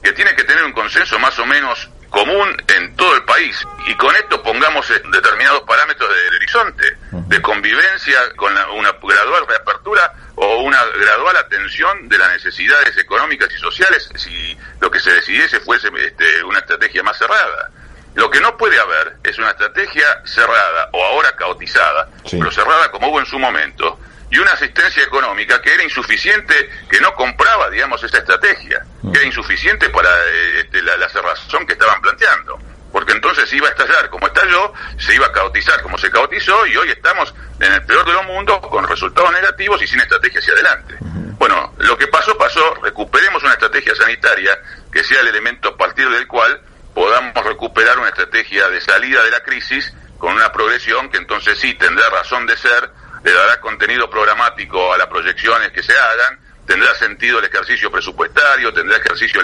que 0.01 0.13
tiene 0.13 0.35
que 0.35 0.43
tener 0.43 0.63
un 0.63 0.73
consenso 0.73 1.19
más 1.19 1.38
o 1.39 1.45
menos 1.45 1.89
común 2.09 2.49
en 2.67 2.95
todo 2.95 3.15
el 3.15 3.23
país 3.23 3.63
y 3.85 3.95
con 3.95 4.15
esto 4.15 4.41
pongamos 4.41 4.88
determinados 5.12 5.62
parámetros 5.62 6.09
de, 6.09 6.35
horizonte, 6.35 6.97
de 7.12 7.41
convivencia 7.41 8.19
con 8.35 8.51
una 8.51 8.91
gradual 9.01 9.45
reapertura 9.47 10.13
o 10.35 10.63
una 10.63 10.83
gradual 10.99 11.38
atención 11.38 12.09
de 12.09 12.17
las 12.17 12.31
necesidades 12.31 12.97
económicas 12.97 13.49
y 13.53 13.59
sociales 13.59 14.09
si 14.15 14.57
lo 14.79 14.89
que 14.89 14.99
se 14.99 15.13
decidiese 15.13 15.59
fuese 15.59 15.89
este, 15.97 16.43
una 16.43 16.59
estrategia 16.59 17.03
más 17.03 17.17
cerrada. 17.17 17.71
Lo 18.15 18.30
que 18.30 18.41
no 18.41 18.58
puede 18.58 18.80
haber 18.80 19.17
es 19.24 19.38
una 19.38 19.52
estrategia 19.52 20.06
cerrada 20.26 20.89
o 20.93 21.04
ahora 21.04 21.36
caotizada, 21.36 22.10
pero 22.30 22.52
cerrada 22.52 22.91
como 22.91 23.10
hubo 23.10 23.19
en 23.19 23.26
su 23.26 23.38
momento, 23.39 24.00
y 24.32 24.38
una 24.38 24.52
asistencia 24.52 25.04
económica 25.04 25.62
que 25.62 25.74
era 25.74 25.84
insuficiente, 25.84 26.69
que 26.89 27.00
no 27.02 27.13
compraba, 27.13 27.69
digamos, 27.69 28.04
esa 28.04 28.19
estrategia, 28.19 28.86
que 29.12 29.17
era 29.17 29.26
insuficiente 29.26 29.89
para 29.89 30.10
eh, 30.10 30.60
este, 30.62 30.82
la, 30.84 31.10
cerrazón 31.10 31.65
que 31.65 31.74
estaban 31.74 32.00
planteando. 32.02 32.60
Porque 32.91 33.13
entonces 33.13 33.52
iba 33.54 33.67
a 33.67 33.72
estallar 33.72 34.10
como 34.10 34.28
estalló, 34.28 34.74
se 34.98 35.15
iba 35.15 35.28
a 35.28 35.32
caotizar 35.32 35.82
como 35.82 35.98
se 35.98 36.12
caotizó, 36.12 36.65
y 36.67 36.76
hoy 36.78 36.89
estamos 36.89 37.34
en 37.60 37.74
el 37.74 37.84
peor 37.86 38.06
de 38.06 38.13
los 38.13 38.26
mundos 38.26 38.60
con 38.67 38.88
resultados 38.88 39.32
negativos 39.32 39.82
y 39.82 39.88
sin 39.88 40.00
estrategia 40.00 40.39
hacia 40.39 40.54
adelante. 40.54 40.95
Bueno, 41.38 41.74
lo 41.78 41.98
que 41.98 42.08
pasó, 42.08 42.38
pasó, 42.38 42.76
recuperemos 42.84 43.41
una 43.43 43.54
estrategia 43.54 43.95
sanitaria 43.95 44.60
que 44.91 45.04
sea 45.04 45.22
el 45.22 45.28
elemento 45.28 45.69
a 45.69 45.78
partir 45.78 46.10
del 46.10 46.28
cual 46.28 46.62
podamos 46.99 47.45
recuperar 47.45 47.97
una 47.97 48.09
estrategia 48.09 48.67
de 48.67 48.81
salida 48.81 49.23
de 49.23 49.31
la 49.31 49.39
crisis 49.39 49.93
con 50.17 50.33
una 50.33 50.51
progresión 50.51 51.09
que 51.09 51.15
entonces 51.17 51.57
sí 51.57 51.73
tendrá 51.75 52.09
razón 52.09 52.45
de 52.45 52.57
ser, 52.57 52.89
le 53.23 53.31
dará 53.31 53.62
contenido 53.62 54.09
programático 54.09 54.93
a 54.93 54.97
las 54.97 55.07
proyecciones 55.07 55.71
que 55.71 55.81
se 55.81 55.93
hagan, 55.93 56.38
tendrá 56.67 56.93
sentido 56.95 57.39
el 57.39 57.45
ejercicio 57.45 57.89
presupuestario, 57.89 58.73
tendrá 58.73 58.97
ejercicio 58.97 59.41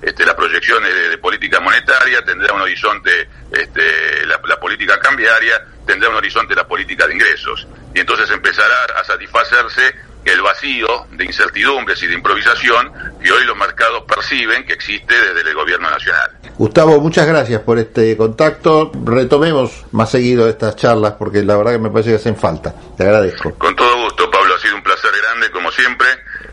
este, 0.00 0.24
las 0.24 0.34
proyecciones 0.36 0.94
de, 1.10 1.18
política 1.18 1.58
monetaria, 1.58 2.24
tendrá 2.24 2.54
un 2.54 2.60
horizonte 2.60 3.28
este, 3.50 4.24
la, 4.24 4.60
política 4.60 5.00
cambiaria, 5.00 5.60
tendrá 5.84 6.08
un 6.08 6.14
horizonte 6.14 6.54
la 6.54 6.68
política 6.68 7.08
de 7.08 7.14
ingresos. 7.14 7.66
Y 7.96 7.98
entonces 7.98 8.30
empezará 8.30 8.84
a 8.96 9.02
satisfacerse 9.02 9.92
el 10.24 10.40
vacío 10.40 11.08
de 11.10 11.24
incertidumbres 11.24 12.00
y 12.04 12.06
de 12.06 12.14
improvisación 12.14 12.92
que 13.22 13.32
hoy 13.32 13.44
los 13.44 13.56
mercados 13.56 14.02
perciben 14.06 14.64
que 14.66 14.74
existe 14.74 15.14
desde 15.14 15.48
el 15.48 15.54
gobierno 15.54 15.90
nacional. 15.90 16.30
Gustavo, 16.58 17.00
muchas 17.00 17.26
gracias 17.26 17.60
por 17.62 17.78
este 17.78 18.16
contacto. 18.16 18.92
Retomemos 19.04 19.84
más 19.92 20.10
seguido 20.10 20.48
estas 20.48 20.76
charlas 20.76 21.14
porque 21.18 21.42
la 21.42 21.56
verdad 21.56 21.72
que 21.72 21.78
me 21.78 21.90
parece 21.90 22.10
que 22.10 22.16
hacen 22.16 22.36
falta. 22.36 22.74
Te 22.96 23.04
agradezco. 23.04 23.54
Con 23.54 23.74
todo 23.74 24.02
gusto, 24.04 24.30
Pablo. 24.30 24.54
Ha 24.54 24.60
sido 24.60 24.76
un 24.76 24.82
placer 24.82 25.10
grande, 25.22 25.50
como 25.50 25.70
siempre, 25.70 26.06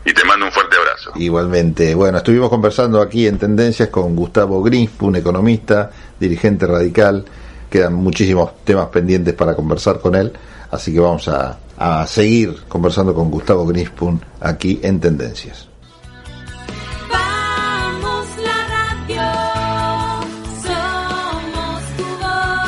y 0.04 0.12
te 0.12 0.24
mando 0.24 0.46
un 0.46 0.52
fuerte 0.52 0.76
abrazo. 0.76 1.12
Igualmente. 1.16 1.94
Bueno, 1.94 2.18
estuvimos 2.18 2.48
conversando 2.48 3.00
aquí 3.00 3.26
en 3.26 3.38
Tendencias 3.38 3.88
con 3.88 4.16
Gustavo 4.16 4.62
Grinsp, 4.62 5.02
un 5.02 5.16
economista, 5.16 5.90
dirigente 6.18 6.66
radical. 6.66 7.24
Quedan 7.68 7.94
muchísimos 7.94 8.64
temas 8.64 8.88
pendientes 8.88 9.34
para 9.34 9.54
conversar 9.54 10.00
con 10.00 10.16
él, 10.16 10.32
así 10.72 10.92
que 10.92 10.98
vamos 10.98 11.28
a, 11.28 11.56
a 11.78 12.06
seguir 12.06 12.64
conversando 12.66 13.14
con 13.14 13.30
Gustavo 13.30 13.64
Grispun 13.64 14.20
aquí 14.40 14.80
en 14.82 14.98
Tendencias. 14.98 15.69